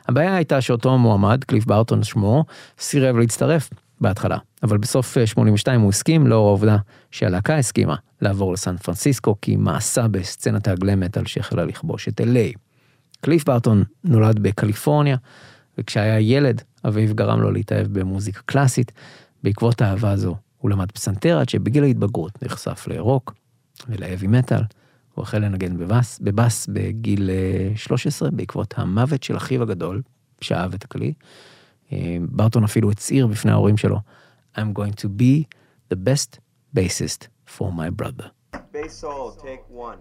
הבעיה 0.08 0.34
הייתה 0.34 0.60
שאותו 0.60 0.98
מועמד, 0.98 1.44
קליף 1.44 1.64
בארטון 1.64 2.02
שמו, 2.02 2.44
סירב 2.78 3.16
להצטרף 3.16 3.70
בהתחלה, 4.00 4.38
אבל 4.62 4.78
בסוף 4.78 5.18
אה, 5.18 5.26
82 5.26 5.80
הוא 5.80 5.88
הסכים 5.88 6.26
לאור 6.26 6.48
העובדה 6.48 6.76
שהלהקה 7.10 7.58
הסכימה 7.58 7.96
לעבור 8.22 8.52
לסן 8.52 8.76
פרנסיסקו, 8.76 9.34
כי 9.42 9.56
מאסה 9.56 10.08
בסצנת 10.08 10.68
הגלם 10.68 11.00
מטאל 11.00 11.26
שהחלה 11.26 11.64
לכבוש 11.64 12.08
את 12.08 12.20
LA. 12.20 12.58
קליף 13.20 13.44
בארטון 13.44 13.84
נולד 14.04 14.38
בקליפורניה, 14.38 15.16
וכשהיה 15.78 16.20
ילד, 16.20 16.62
אביו 16.84 17.14
גרם 17.14 17.40
לו 17.40 17.50
להתאהב 17.50 17.86
במוזיקה 17.86 18.40
קלאסית. 18.46 18.92
בעקבות 19.42 19.82
האהבה 19.82 20.10
הזו, 20.10 20.36
הוא 20.58 20.70
למד 20.70 20.92
פסנתר 20.92 21.38
עד 21.38 21.48
שבגיל 21.48 21.84
ההתבגרות 21.84 22.42
נחשף 22.42 22.88
לרוק 22.88 23.34
ולהאבי 23.88 24.26
מטאל. 24.26 24.62
הוא 25.14 25.22
החל 25.22 25.38
לנגן 25.38 25.76
בבאס, 25.76 26.18
בבאס 26.18 26.66
בגיל 26.72 27.30
אה, 27.30 27.76
13, 27.76 28.30
בעקבות 28.30 28.74
המוות 28.76 29.22
של 29.22 29.36
אחיו 29.36 29.62
הגדול, 29.62 30.02
שאהב 30.40 30.74
את 30.74 30.84
הכלי. 30.84 31.12
אה, 31.92 32.16
ברטון 32.20 32.64
אפילו 32.64 32.90
הצהיר 32.90 33.26
בפני 33.26 33.50
ההורים 33.50 33.76
שלו, 33.76 33.98
I'm 34.56 34.78
going 34.78 34.94
to 35.02 35.06
be 35.06 35.44
the 35.92 35.96
best 35.96 36.38
bassist 36.76 37.28
for 37.46 37.68
my 37.72 37.90
brother. 38.02 38.26
Bass 38.72 38.94
solo, 39.00 39.36
take 39.42 39.64
one. 39.68 39.98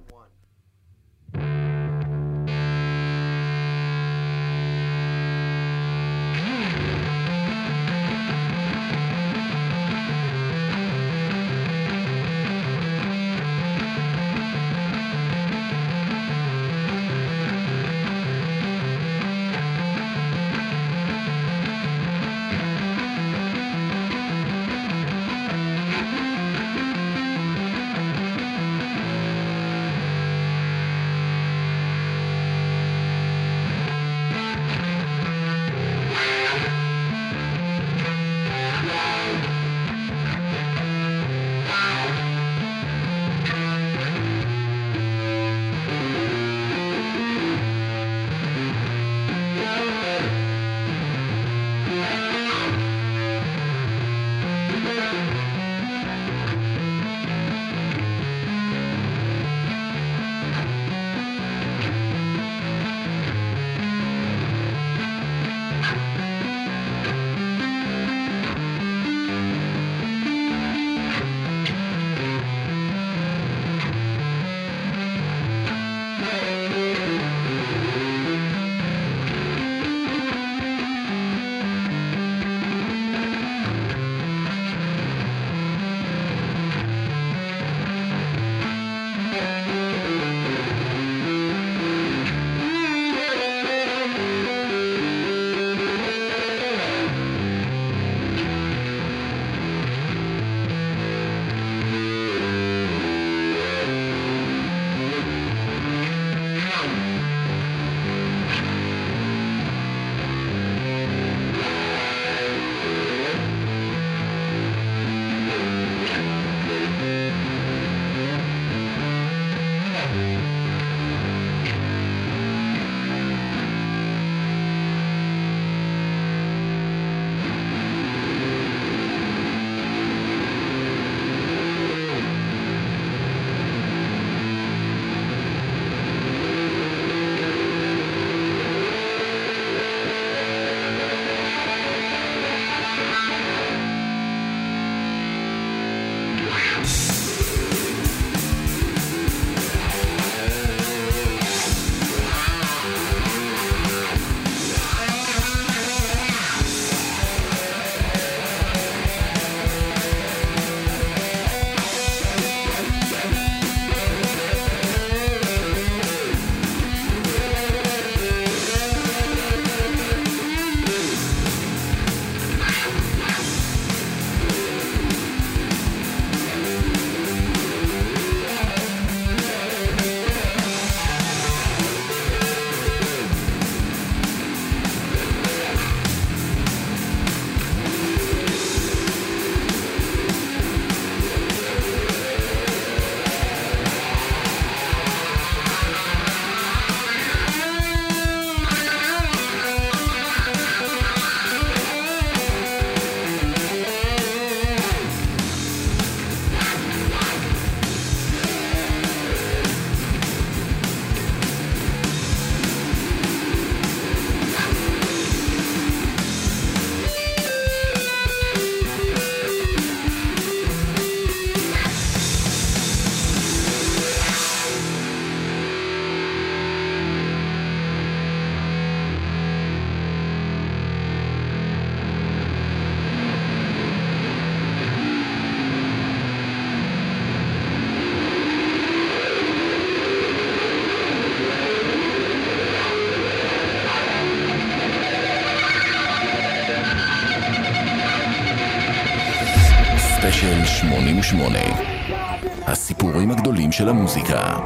של 253.80 253.90
המוזיקה. 253.90 254.58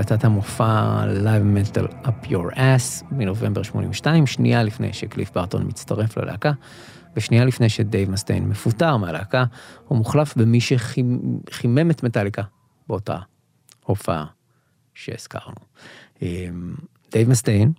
הקלטת 0.00 0.24
המופע 0.24 1.04
Live 1.24 1.76
Metal 1.76 2.06
Up 2.06 2.26
Your 2.26 2.56
Ass 2.56 3.04
מנובמבר 3.10 3.62
82, 3.62 4.26
שנייה 4.26 4.62
לפני 4.62 4.92
שקליף 4.92 5.30
ברטון 5.34 5.66
מצטרף 5.66 6.16
ללהקה, 6.16 6.52
ושנייה 7.16 7.44
לפני 7.44 7.68
שדייב 7.68 8.10
מסטיין 8.10 8.48
מפוטר 8.48 8.96
מהלהקה, 8.96 9.44
הוא 9.88 9.98
מוחלף 9.98 10.36
במי 10.36 10.60
שחימם 10.60 11.90
את 11.90 12.02
מטאליקה 12.02 12.42
באותה 12.88 13.18
הופעה 13.84 14.24
שהזכרנו. 14.94 15.54
אה, 16.22 16.48
דייב 17.12 17.28
מסטיין 17.28 17.72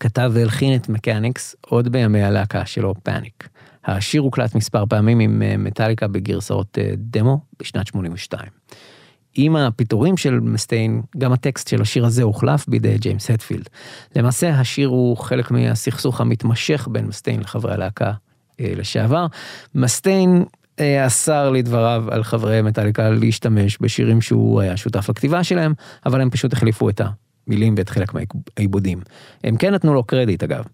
כתב 0.00 0.30
והלחין 0.34 0.76
את 0.76 0.88
מקניקס 0.88 1.56
עוד 1.60 1.88
בימי 1.88 2.22
הלהקה 2.22 2.66
שלו, 2.66 2.94
פאניק. 3.02 3.48
השיר 3.84 4.22
הוקלט 4.22 4.54
מספר 4.54 4.86
פעמים 4.86 5.20
עם 5.20 5.42
אה, 5.42 5.56
מטאליקה 5.56 6.08
בגרסאות 6.08 6.78
אה, 6.78 6.90
דמו 6.96 7.40
בשנת 7.60 7.86
82. 7.86 8.50
עם 9.34 9.56
הפיטורים 9.56 10.16
של 10.16 10.40
מסטיין, 10.40 11.02
גם 11.18 11.32
הטקסט 11.32 11.68
של 11.68 11.82
השיר 11.82 12.06
הזה 12.06 12.22
הוחלף 12.22 12.68
בידי 12.68 12.98
ג'יימס 12.98 13.30
הטפילד. 13.30 13.68
למעשה 14.16 14.50
השיר 14.60 14.88
הוא 14.88 15.16
חלק 15.16 15.50
מהסכסוך 15.50 16.20
המתמשך 16.20 16.88
בין 16.90 17.06
מסטיין 17.06 17.40
לחברי 17.40 17.74
הלהקה 17.74 18.12
אה, 18.60 18.72
לשעבר. 18.76 19.26
מסטיין 19.74 20.44
אה, 20.80 21.06
אסר 21.06 21.50
לדבריו 21.50 22.04
על 22.10 22.24
חברי 22.24 22.62
מטאליקה 22.62 23.10
להשתמש 23.10 23.78
בשירים 23.80 24.20
שהוא 24.20 24.60
היה 24.60 24.76
שותף 24.76 25.08
לכתיבה 25.08 25.44
שלהם, 25.44 25.74
אבל 26.06 26.20
הם 26.20 26.30
פשוט 26.30 26.52
החליפו 26.52 26.88
את 26.88 27.00
המילים 27.46 27.74
ואת 27.76 27.88
חלק 27.88 28.12
מהעיבודים. 28.14 29.00
הם 29.44 29.56
כן 29.56 29.74
נתנו 29.74 29.94
לו 29.94 30.04
קרדיט 30.04 30.42
אגב. 30.42 30.64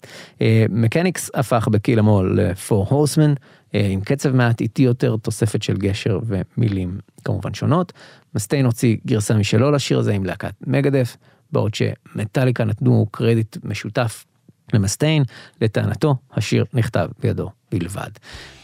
מקניקס 0.71 1.31
הפך 1.35 1.69
בקיל 1.71 1.99
המול 1.99 2.41
ל-4 2.41 2.75
הורסמן, 2.75 3.35
עם 3.73 4.01
קצב 4.01 4.37
מעט 4.37 4.61
איטי 4.61 4.83
יותר, 4.83 5.17
תוספת 5.17 5.63
של 5.63 5.77
גשר 5.77 6.21
ומילים 6.27 6.99
כמובן 7.25 7.55
שונות. 7.55 7.93
מסטיין 8.35 8.67
הוציא 8.67 8.97
גרסה 9.07 9.35
משלו 9.35 9.71
לשיר 9.71 9.99
הזה 9.99 10.13
עם 10.13 10.25
להקת 10.25 10.55
מגדף, 10.67 11.17
בעוד 11.53 11.75
שמטאליקה 11.75 12.65
נתנו 12.65 13.07
קרדיט 13.11 13.57
משותף 13.65 14.25
למסטיין, 14.73 15.25
לטענתו 15.61 16.17
השיר 16.33 16.65
נכתב 16.75 17.09
בידו 17.23 17.51
בלבד. 17.73 18.11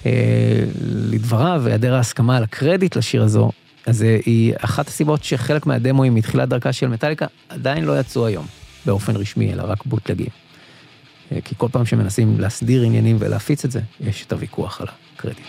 אה, 0.06 0.64
לדבריו, 0.84 1.62
היעדר 1.66 1.94
ההסכמה 1.94 2.36
על 2.36 2.43
הקרדיט 2.43 2.97
לשיר 2.97 3.22
הזו, 3.22 3.51
אז 3.86 4.02
היא 4.02 4.55
אחת 4.59 4.88
הסיבות 4.88 5.24
שחלק 5.24 5.66
מהדמואים 5.66 6.14
מתחילת 6.14 6.48
דרכה 6.48 6.72
של 6.72 6.88
מטאליקה 6.88 7.26
עדיין 7.48 7.84
לא 7.84 8.01
יצאו 8.01 8.26
היום 8.26 8.47
באופן 8.86 9.16
רשמי, 9.16 9.52
אלא 9.52 9.62
רק 9.66 9.86
בוטלגים. 9.86 10.30
אה, 11.32 11.40
כי 11.40 11.55
כל 11.59 11.68
פעם 11.72 11.86
שמנסים 11.86 12.40
להסדיר 12.40 12.82
עניינים 12.82 13.16
ולהפיץ 13.20 13.64
את 13.64 13.70
זה, 13.70 13.80
יש 14.01 14.24
את 14.26 14.32
הוויכוח 14.32 14.80
על 14.80 14.86
הקרדיט. 15.14 15.47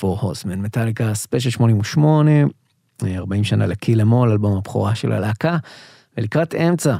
Four 0.00 0.22
Horsemen, 0.22 0.56
מטאליקה 0.56 1.14
ספיישל 1.14 1.50
88, 1.50 2.30
אה, 3.04 3.16
40 3.16 3.44
שנה 3.44 3.66
לקיל 3.66 4.00
אמול, 4.00 4.30
אלבום 4.30 4.56
הבכורה 4.56 4.94
של 4.94 5.12
הלהקה, 5.12 5.56
ולקראת 6.16 6.54
אמצע 6.54 6.96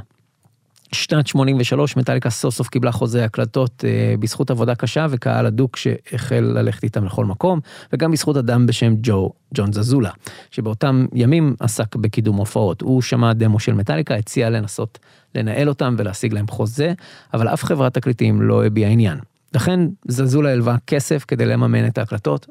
שנת 0.93 1.27
83 1.27 1.97
מטאליקה 1.97 2.31
סוף 2.31 2.55
סוף 2.55 2.69
קיבלה 2.69 2.93
חוזה 2.93 3.25
הקלטות 3.25 3.85
אה, 3.85 4.15
בזכות 4.19 4.51
עבודה 4.51 4.75
קשה 4.75 5.07
וקהל 5.11 5.47
הדוק 5.47 5.77
שהחל 5.77 6.41
ללכת 6.41 6.85
איתם 6.85 7.05
לכל 7.05 7.25
מקום, 7.25 7.61
וגם 7.93 8.13
בזכות 8.13 8.37
אדם 8.37 8.67
בשם 8.67 8.95
ג'ו, 9.03 9.33
ג'ון 9.55 9.73
זזולה, 9.73 10.11
שבאותם 10.51 11.07
ימים 11.15 11.55
עסק 11.61 11.97
בקידום 11.97 12.37
הופעות. 12.37 12.81
הוא 12.81 13.03
שמע 13.03 13.33
דמו 13.33 13.61
של 13.61 13.73
מטאליקה, 13.75 14.15
הציע 14.15 14.51
לנסות 14.51 14.99
לנהל 15.35 15.69
אותם 15.69 15.95
ולהשיג 15.99 16.33
להם 16.33 16.49
חוזה, 16.49 16.93
אבל 17.35 17.49
אף 17.49 17.65
חברת 17.65 17.95
תקליטים 17.95 18.43
לא 18.43 18.67
הביעה 18.67 18.91
עניין. 18.91 19.19
לכן 19.55 19.81
זזולה 20.09 20.53
הלווה 20.53 20.77
כסף 20.87 21.25
כדי 21.29 21.47
לממן 21.47 21.87
את 21.87 21.99
ההקלטות 21.99 22.47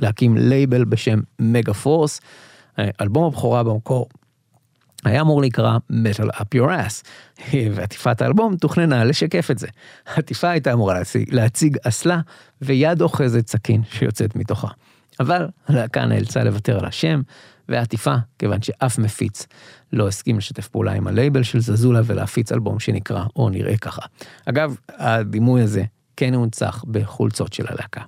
ולהקים 0.00 0.36
לייבל 0.36 0.84
בשם 0.84 1.20
מגה 1.38 1.74
פורס. 1.74 2.20
אה, 2.78 2.88
אלבום 3.00 3.24
הבכורה 3.24 3.62
במקור 3.62 4.08
היה 5.04 5.20
אמור 5.20 5.40
להיקרא 5.40 5.78
Metal 5.92 6.28
Up 6.36 6.58
Your 6.58 6.68
Ass, 6.68 7.06
ועטיפת 7.74 8.22
האלבום 8.22 8.56
תוכננה 8.56 9.04
לשקף 9.04 9.50
את 9.50 9.58
זה. 9.58 9.66
העטיפה 10.06 10.50
הייתה 10.50 10.72
אמורה 10.72 10.94
להציג, 10.94 11.34
להציג 11.34 11.76
אסלה 11.82 12.20
ויד 12.62 13.02
אוחזת 13.02 13.48
סכין 13.48 13.82
שיוצאת 13.90 14.36
מתוכה. 14.36 14.68
אבל 15.20 15.48
הלהקה 15.68 16.04
נאלצה 16.04 16.44
לוותר 16.44 16.78
על 16.78 16.84
השם 16.84 17.22
והעטיפה, 17.68 18.14
כיוון 18.38 18.62
שאף 18.62 18.98
מפיץ 18.98 19.46
לא 19.92 20.08
הסכים 20.08 20.38
לשתף 20.38 20.68
פעולה 20.68 20.92
עם 20.92 21.06
הלייבל 21.06 21.42
של 21.42 21.60
זזולה 21.60 22.00
ולהפיץ 22.04 22.52
אלבום 22.52 22.80
שנקרא 22.80 23.24
או 23.36 23.50
נראה 23.50 23.76
ככה. 23.76 24.02
אגב, 24.46 24.76
הדימוי 24.88 25.62
הזה 25.62 25.84
כן 26.18 26.34
הונצח 26.34 26.84
בחולצות 26.90 27.52
של 27.52 27.64
הלהקה. 27.68 28.00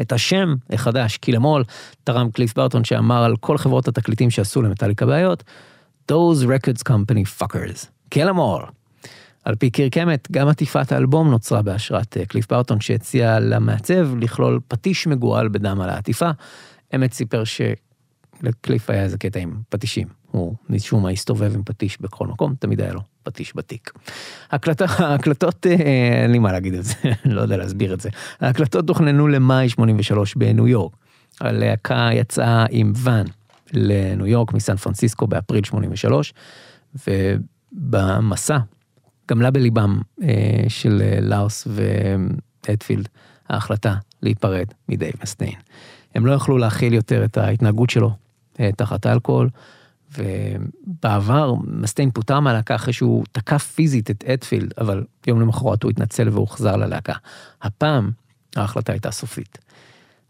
את 0.00 0.12
השם 0.12 0.54
החדש, 0.70 1.16
קילמול, 1.16 1.64
תרם 2.04 2.30
קליף 2.30 2.54
ברטון 2.54 2.84
שאמר 2.84 3.24
על 3.24 3.36
כל 3.36 3.58
חברות 3.58 3.88
התקליטים 3.88 4.30
שעשו 4.30 4.62
למטאליקה 4.62 5.06
בעיות, 5.06 5.44
Those 6.12 6.44
Records 6.44 6.88
Company 6.88 7.42
Fuckers, 7.42 7.86
קילמול. 8.08 8.62
על 9.44 9.54
פי 9.54 9.70
קירק 9.70 9.98
אמת, 9.98 10.28
גם 10.30 10.48
עטיפת 10.48 10.92
האלבום 10.92 11.30
נוצרה 11.30 11.62
בהשראת 11.62 12.16
אה, 12.16 12.26
קליף 12.26 12.50
ברטון 12.50 12.80
שהציע 12.80 13.40
למעצב 13.40 14.16
לכלול 14.20 14.60
פטיש 14.68 15.06
מגואל 15.06 15.48
בדם 15.48 15.80
על 15.80 15.90
העטיפה. 15.90 16.30
אמת 16.94 17.12
סיפר 17.12 17.42
שלקליף 17.44 18.90
היה 18.90 19.02
איזה 19.02 19.18
קטע 19.18 19.40
עם 19.40 19.60
פטישים. 19.68 20.08
הוא 20.32 20.54
משום 20.68 21.02
מה 21.02 21.10
הסתובב 21.10 21.54
עם 21.54 21.62
פטיש 21.64 22.00
בכל 22.00 22.26
מקום, 22.26 22.54
תמיד 22.58 22.80
היה 22.80 22.92
לו 22.92 23.00
פטיש 23.22 23.52
בתיק. 23.56 23.92
ההקלטות, 24.50 25.66
אה, 25.66 26.22
אין 26.22 26.32
לי 26.32 26.38
מה 26.38 26.52
להגיד 26.52 26.74
את 26.74 26.84
זה, 26.84 26.94
לא 27.24 27.40
יודע 27.40 27.56
להסביר 27.56 27.94
את 27.94 28.00
זה. 28.00 28.08
ההקלטות 28.40 28.86
תוכננו 28.86 29.28
למאי 29.28 29.68
83 29.68 30.34
בניו 30.34 30.68
יורק. 30.68 30.92
הלהקה 31.40 32.10
יצאה 32.12 32.66
עם 32.70 32.92
ואן 32.96 33.26
לניו 33.72 34.26
יורק 34.26 34.52
מסן 34.52 34.76
פרנסיסקו 34.76 35.26
באפריל 35.26 35.64
83, 35.64 36.34
ובמסע 37.06 38.58
גמלה 39.30 39.50
בליבם 39.50 40.00
אה, 40.22 40.64
של 40.68 41.02
אה, 41.04 41.20
לאוס 41.20 41.68
והדפילד 42.66 43.08
ההחלטה 43.48 43.94
להיפרד 44.22 44.66
מדייב 44.88 45.14
מסטיין. 45.22 45.54
הם 46.14 46.26
לא 46.26 46.32
יכלו 46.32 46.58
להכיל 46.58 46.94
יותר 46.94 47.24
את 47.24 47.36
ההתנהגות 47.36 47.90
שלו 47.90 48.10
אה, 48.60 48.70
תחת 48.76 49.06
האלכוהול, 49.06 49.48
ובעבר 50.16 51.54
מסטיין 51.64 52.10
פוטר 52.10 52.40
מהלהקה 52.40 52.74
אחרי 52.74 52.92
שהוא 52.92 53.24
תקף 53.32 53.72
פיזית 53.74 54.10
את 54.10 54.24
הטפילד, 54.24 54.72
אבל 54.78 55.04
יום 55.26 55.40
למחרת 55.40 55.82
הוא 55.82 55.90
התנצל 55.90 56.28
והוחזר 56.28 56.76
ללהקה. 56.76 57.14
הפעם 57.62 58.10
ההחלטה 58.56 58.92
הייתה 58.92 59.10
סופית. 59.10 59.58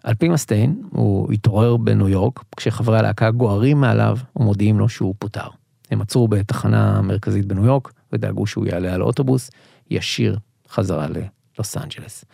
על 0.02 0.14
פי 0.14 0.28
מסטיין, 0.28 0.82
הוא 0.90 1.32
התעורר 1.32 1.76
בניו 1.76 2.09
יורק, 2.09 2.44
כשחברי 2.56 2.98
הלהקה 2.98 3.30
גוהרים 3.30 3.80
מעליו 3.80 4.18
ומודיעים 4.36 4.78
לו 4.78 4.88
שהוא 4.88 5.14
פוטר. 5.18 5.48
הם 5.90 6.00
עצרו 6.00 6.28
בתחנה 6.28 7.02
מרכזית 7.02 7.46
בניו 7.46 7.64
יורק 7.64 7.92
ודאגו 8.12 8.46
שהוא 8.46 8.66
יעלה 8.66 8.94
על 8.94 9.02
אוטובוס 9.02 9.50
ישיר 9.90 10.38
חזרה 10.68 11.06
ללוס 11.06 11.76
אנג'לס. 11.76 12.24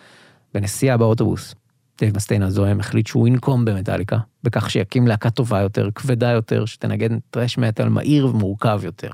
בנסיעה 0.55 0.97
באוטובוס, 0.97 1.55
דייב 1.99 2.17
מסטיין 2.17 2.43
הזועם 2.43 2.81
החליט 2.81 3.07
שהוא 3.07 3.29
ינקום 3.29 3.65
במטאליקה, 3.65 4.19
בכך 4.45 4.71
שיקים 4.71 5.07
להקה 5.07 5.31
טובה 5.31 5.61
יותר, 5.61 5.89
כבדה 5.95 6.31
יותר, 6.31 6.65
שתנגן 6.65 7.19
טרש 7.31 7.59
מטאל 7.59 7.89
מהיר 7.89 8.27
ומורכב 8.27 8.81
יותר. 8.85 9.11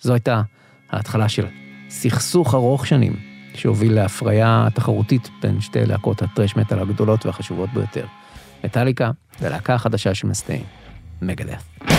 זו 0.00 0.12
הייתה 0.12 0.42
ההתחלה 0.90 1.28
של 1.28 1.46
סכסוך 1.88 2.54
ארוך 2.54 2.86
שנים, 2.86 3.16
שהוביל 3.54 3.94
להפריה 3.94 4.68
תחרותית 4.74 5.28
בין 5.42 5.60
שתי 5.60 5.86
להקות 5.86 6.22
הטרש 6.22 6.56
מטאל 6.56 6.78
הגדולות 6.78 7.26
והחשובות 7.26 7.70
ביותר. 7.74 8.06
מטאליקה 8.64 9.10
והלהקה 9.40 9.74
החדשה 9.74 10.14
של 10.14 10.26
מסטיין, 10.26 10.64
מגדף. 11.22 11.93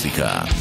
המוזיקה 0.00 0.59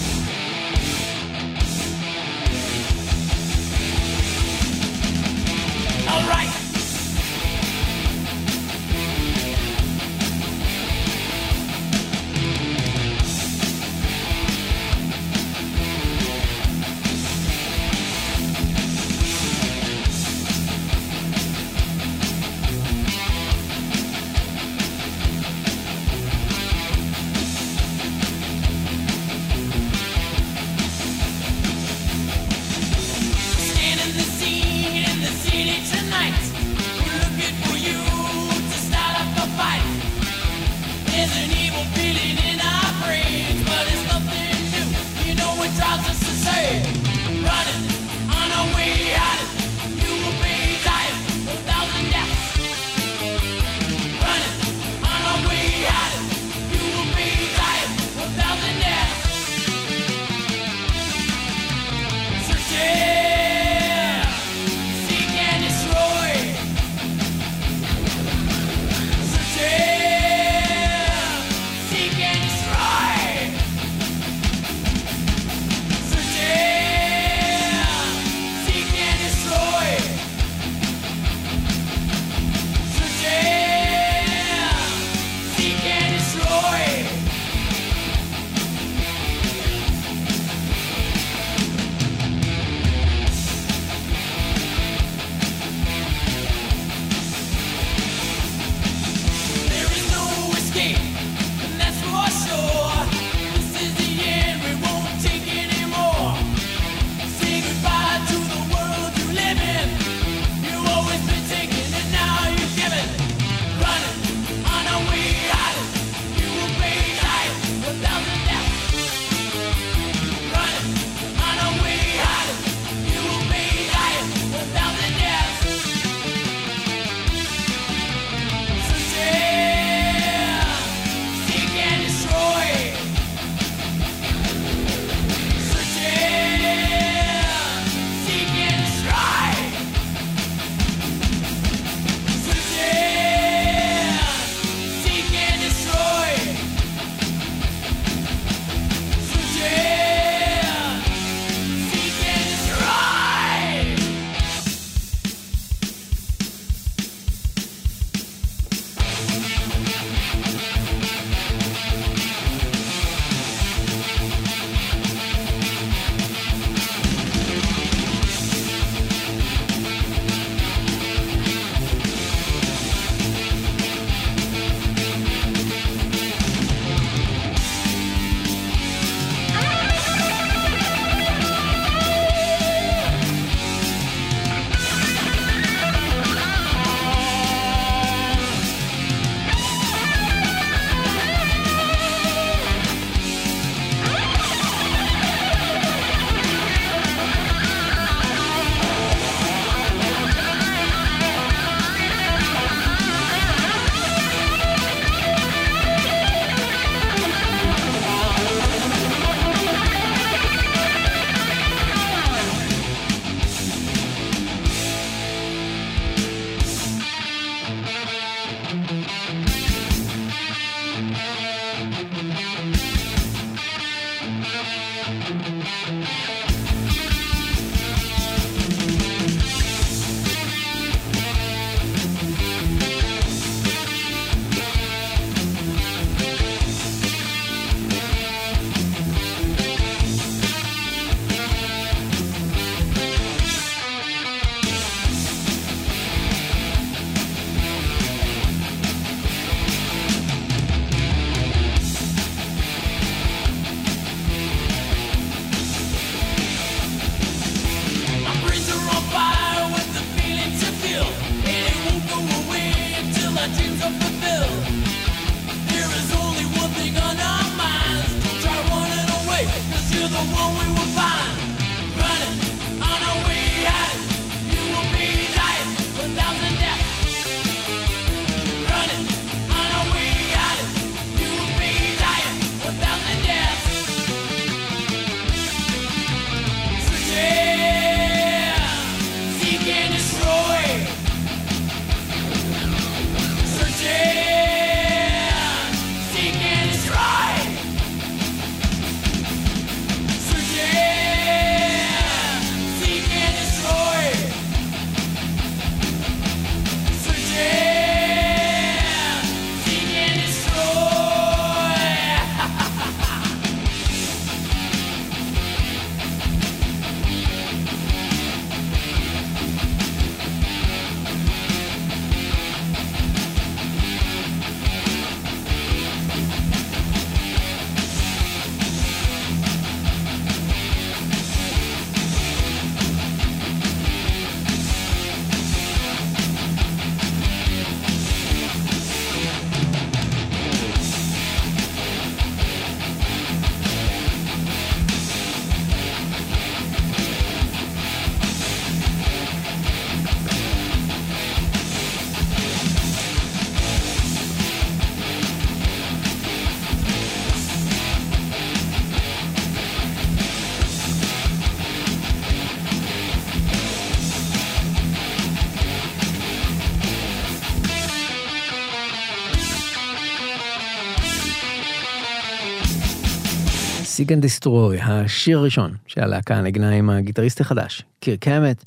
Seek 374.00 374.14
and 374.14 374.22
Destroy, 374.22 374.82
השיר 374.82 375.40
הראשון 375.40 375.74
שהלהקה 375.88 376.42
נגנה 376.42 376.70
עם 376.70 376.90
הגיטריסט 376.90 377.42
החדש, 377.42 377.84
קירק 378.00 378.16
האמט. 378.16 378.64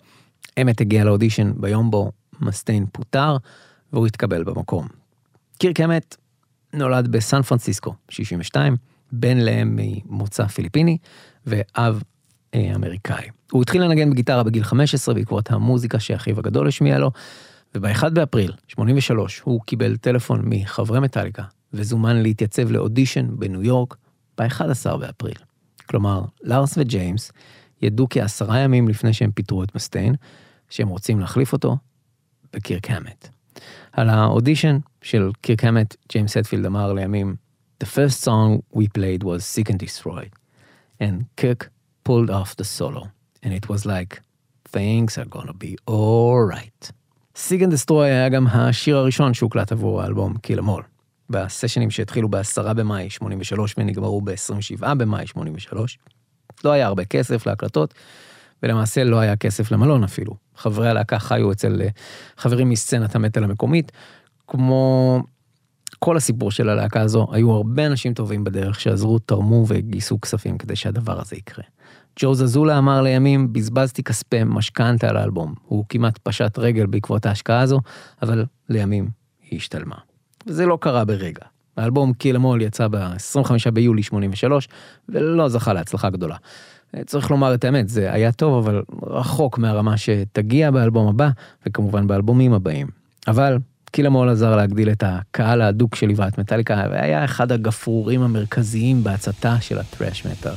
האמט 0.62 0.80
הגיע 0.80 1.04
לאודישן 1.04 1.52
ביום 1.56 1.90
בו 1.90 2.12
מסטיין 2.40 2.86
פוטר, 2.92 3.36
והוא 3.92 4.06
התקבל 4.06 4.44
במקום. 4.44 4.86
קירק 5.58 5.72
האמט 5.72 6.16
נולד 6.74 7.08
בסן 7.08 7.42
פרנסיסקו, 7.42 7.94
62, 8.08 8.76
בן 9.12 9.38
לאם 9.38 9.78
ממוצא 9.78 10.46
פיליפיני, 10.46 10.98
ואב 11.46 12.02
אה, 12.54 12.72
אמריקאי. 12.74 13.26
הוא 13.52 13.62
התחיל 13.62 13.82
לנגן 13.82 14.10
בגיטרה 14.10 14.42
בגיל 14.42 14.64
15 14.64 15.14
בעקבות 15.14 15.50
המוזיקה 15.50 16.00
שאחיו 16.00 16.38
הגדול 16.38 16.68
השמיע 16.68 16.98
לו, 16.98 17.10
וב-1 17.74 18.08
באפריל 18.08 18.52
83 18.68 19.40
הוא 19.40 19.60
קיבל 19.66 19.96
טלפון 19.96 20.42
מחברי 20.44 21.00
מטאליקה, 21.00 21.42
וזומן 21.72 22.22
להתייצב 22.22 22.70
לאודישן 22.70 23.26
בניו 23.38 23.62
יורק 23.62 23.96
ב-11 24.38 24.96
באפריל. 24.96 25.38
כלומר, 25.86 26.24
לארס 26.42 26.74
וג'יימס 26.78 27.32
ידעו 27.82 28.06
כעשרה 28.10 28.58
ימים 28.58 28.88
לפני 28.88 29.12
שהם 29.12 29.30
פיטרו 29.32 29.64
את 29.64 29.74
מסטיין, 29.74 30.14
שהם 30.70 30.88
רוצים 30.88 31.20
להחליף 31.20 31.52
אותו 31.52 31.76
בקירק 32.52 32.78
האמט. 32.78 33.28
על 33.92 34.08
האודישן 34.08 34.78
של 35.02 35.30
קירק 35.40 35.56
האמט, 35.56 35.96
ג'יימס 36.08 36.36
הטפילד 36.36 36.66
אמר 36.66 36.92
לימים, 36.92 37.36
The 37.82 37.86
first 37.86 38.22
song 38.22 38.62
we 38.72 38.86
played 38.86 39.24
was 39.24 39.44
Seek 39.44 39.68
and 39.68 39.80
Destroy, 39.86 40.30
and 41.00 41.24
Kirk 41.36 41.72
pulled 42.04 42.30
off 42.30 42.54
the 42.54 42.64
solo, 42.64 43.10
and 43.42 43.52
it 43.52 43.68
was 43.68 43.84
like, 43.84 44.22
things 44.68 45.18
are 45.18 45.24
gonna 45.24 45.52
be 45.52 45.76
alright. 45.88 46.92
Seek 47.34 47.62
and 47.62 47.72
Destroy 47.72 48.04
היה 48.04 48.28
גם 48.28 48.46
השיר 48.46 48.96
הראשון 48.96 49.34
שהוקלט 49.34 49.72
עבור 49.72 50.02
האלבום 50.02 50.36
קיל 50.38 50.58
אמול. 50.58 50.82
בסשנים 51.30 51.90
שהתחילו 51.90 52.28
ב-10 52.28 52.72
במאי 52.72 53.10
83 53.10 53.74
ונגמרו 53.78 54.20
ב-27 54.20 54.94
במאי 54.94 55.26
83. 55.26 55.98
לא 56.64 56.70
היה 56.70 56.86
הרבה 56.86 57.04
כסף 57.04 57.46
להקלטות, 57.46 57.94
ולמעשה 58.62 59.04
לא 59.04 59.18
היה 59.18 59.36
כסף 59.36 59.70
למלון 59.70 60.04
אפילו. 60.04 60.34
חברי 60.56 60.88
הלהקה 60.88 61.18
חיו 61.18 61.52
אצל 61.52 61.82
אה, 61.82 61.88
חברים 62.36 62.68
מסצנת 62.68 63.14
המטאל 63.14 63.44
המקומית, 63.44 63.92
כמו 64.48 65.22
כל 65.98 66.16
הסיפור 66.16 66.50
של 66.50 66.68
הלהקה 66.68 67.00
הזו, 67.00 67.26
היו 67.32 67.50
הרבה 67.50 67.86
אנשים 67.86 68.14
טובים 68.14 68.44
בדרך 68.44 68.80
שעזרו, 68.80 69.18
תרמו 69.18 69.64
וגייסו 69.68 70.20
כספים 70.20 70.58
כדי 70.58 70.76
שהדבר 70.76 71.20
הזה 71.20 71.36
יקרה. 71.36 71.64
ג'ו 72.20 72.34
זזולה 72.34 72.78
אמר 72.78 73.02
לימים, 73.02 73.52
בזבזתי 73.52 74.02
כספי 74.02 74.40
משכנתה 74.46 75.08
על 75.08 75.16
האלבום. 75.16 75.54
הוא 75.62 75.84
כמעט 75.88 76.18
פשט 76.18 76.58
רגל 76.58 76.86
בעקבות 76.86 77.26
ההשקעה 77.26 77.60
הזו, 77.60 77.80
אבל 78.22 78.44
לימים 78.68 79.08
היא 79.50 79.56
השתלמה. 79.56 79.96
וזה 80.46 80.66
לא 80.66 80.78
קרה 80.80 81.04
ברגע. 81.04 81.42
האלבום 81.76 82.12
קיל 82.12 82.36
אמול 82.36 82.62
יצא 82.62 82.88
ב-25 82.88 83.70
ביולי 83.72 84.02
83, 84.02 84.68
ולא 85.08 85.48
זכה 85.48 85.72
להצלחה 85.72 86.10
גדולה. 86.10 86.36
צריך 87.06 87.30
לומר 87.30 87.54
את 87.54 87.64
האמת, 87.64 87.88
זה 87.88 88.12
היה 88.12 88.32
טוב, 88.32 88.66
אבל 88.66 88.82
רחוק 89.02 89.58
מהרמה 89.58 89.96
שתגיע 89.96 90.70
באלבום 90.70 91.08
הבא, 91.08 91.28
וכמובן 91.66 92.06
באלבומים 92.06 92.52
הבאים. 92.52 92.86
אבל 93.28 93.58
קיל 93.90 94.06
אמול 94.06 94.28
עזר 94.28 94.56
להגדיל 94.56 94.90
את 94.90 95.04
הקהל 95.06 95.62
ההדוק 95.62 95.94
שליווה 95.94 96.28
את 96.28 96.38
מטאליקה, 96.38 96.86
והיה 96.90 97.24
אחד 97.24 97.52
הגפרורים 97.52 98.22
המרכזיים 98.22 99.04
בהצתה 99.04 99.56
של 99.60 99.78
הטראש 99.78 100.26
מטאל. 100.26 100.52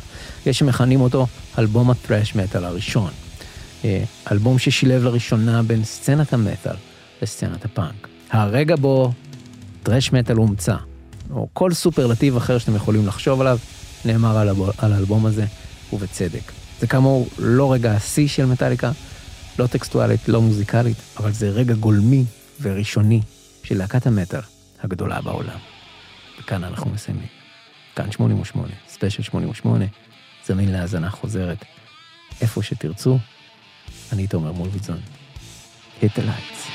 יש 0.46 0.60
שמכנים 0.60 1.02
אותו 1.02 1.28
אלבום 1.60 1.90
הטראש 1.90 2.36
מטאל 2.36 2.66
הראשון. 2.66 3.12
אה, 3.86 4.04
אלבום 4.32 4.60
ששילב 4.60 5.04
לראשונה 5.04 5.64
בין 5.64 5.84
סצנת 5.84 6.34
המטאל 6.34 6.76
לסצנת 7.22 7.66
הפאנק. 7.66 8.08
הרגע 8.32 8.76
בו 8.76 9.12
טראש 9.86 10.14
מטאל 10.14 10.36
הומצא, 10.36 10.76
או 11.32 11.48
כל 11.54 11.74
סופרלטיב 11.74 12.38
אחר 12.38 12.58
שאתם 12.58 12.76
יכולים 12.76 13.08
לחשוב 13.08 13.42
עליו, 13.42 13.58
נאמר 14.06 14.38
על, 14.38 14.50
על 14.78 14.94
האלבום 14.94 15.26
הזה, 15.26 15.46
ובצדק. 15.94 16.52
זה 16.80 16.88
כאמור 16.88 17.28
לא 17.40 17.74
רגע 17.74 17.92
השיא 17.92 18.28
של 18.28 18.46
מטאליקה, 18.46 18.92
לא 19.60 19.68
טקסטואלית, 19.68 20.30
לא 20.30 20.42
מוזיקלית, 20.42 20.98
אבל 21.18 21.32
זה 21.32 21.50
רגע 21.50 21.74
גולמי 21.74 22.24
וראשוני 22.62 23.22
של 23.64 23.78
להקת 23.78 24.08
המטאל 24.08 24.40
הגדולה 24.84 25.22
בעולם. 25.22 25.60
וכאן 26.40 26.64
אנחנו 26.64 26.92
מסיימים. 26.92 27.28
כאן 27.96 28.12
88, 28.12 28.68
ספיישל 28.88 29.24
88, 29.24 29.86
זמין 30.48 30.72
להאזנה 30.72 31.10
חוזרת. 31.10 31.66
איפה 32.42 32.64
שתרצו, 32.64 33.18
אני 34.14 34.28
תומר 34.28 34.52
מולביטזון. 34.52 35.00
hit 36.02 36.14
the 36.16 36.22
lights. 36.22 36.75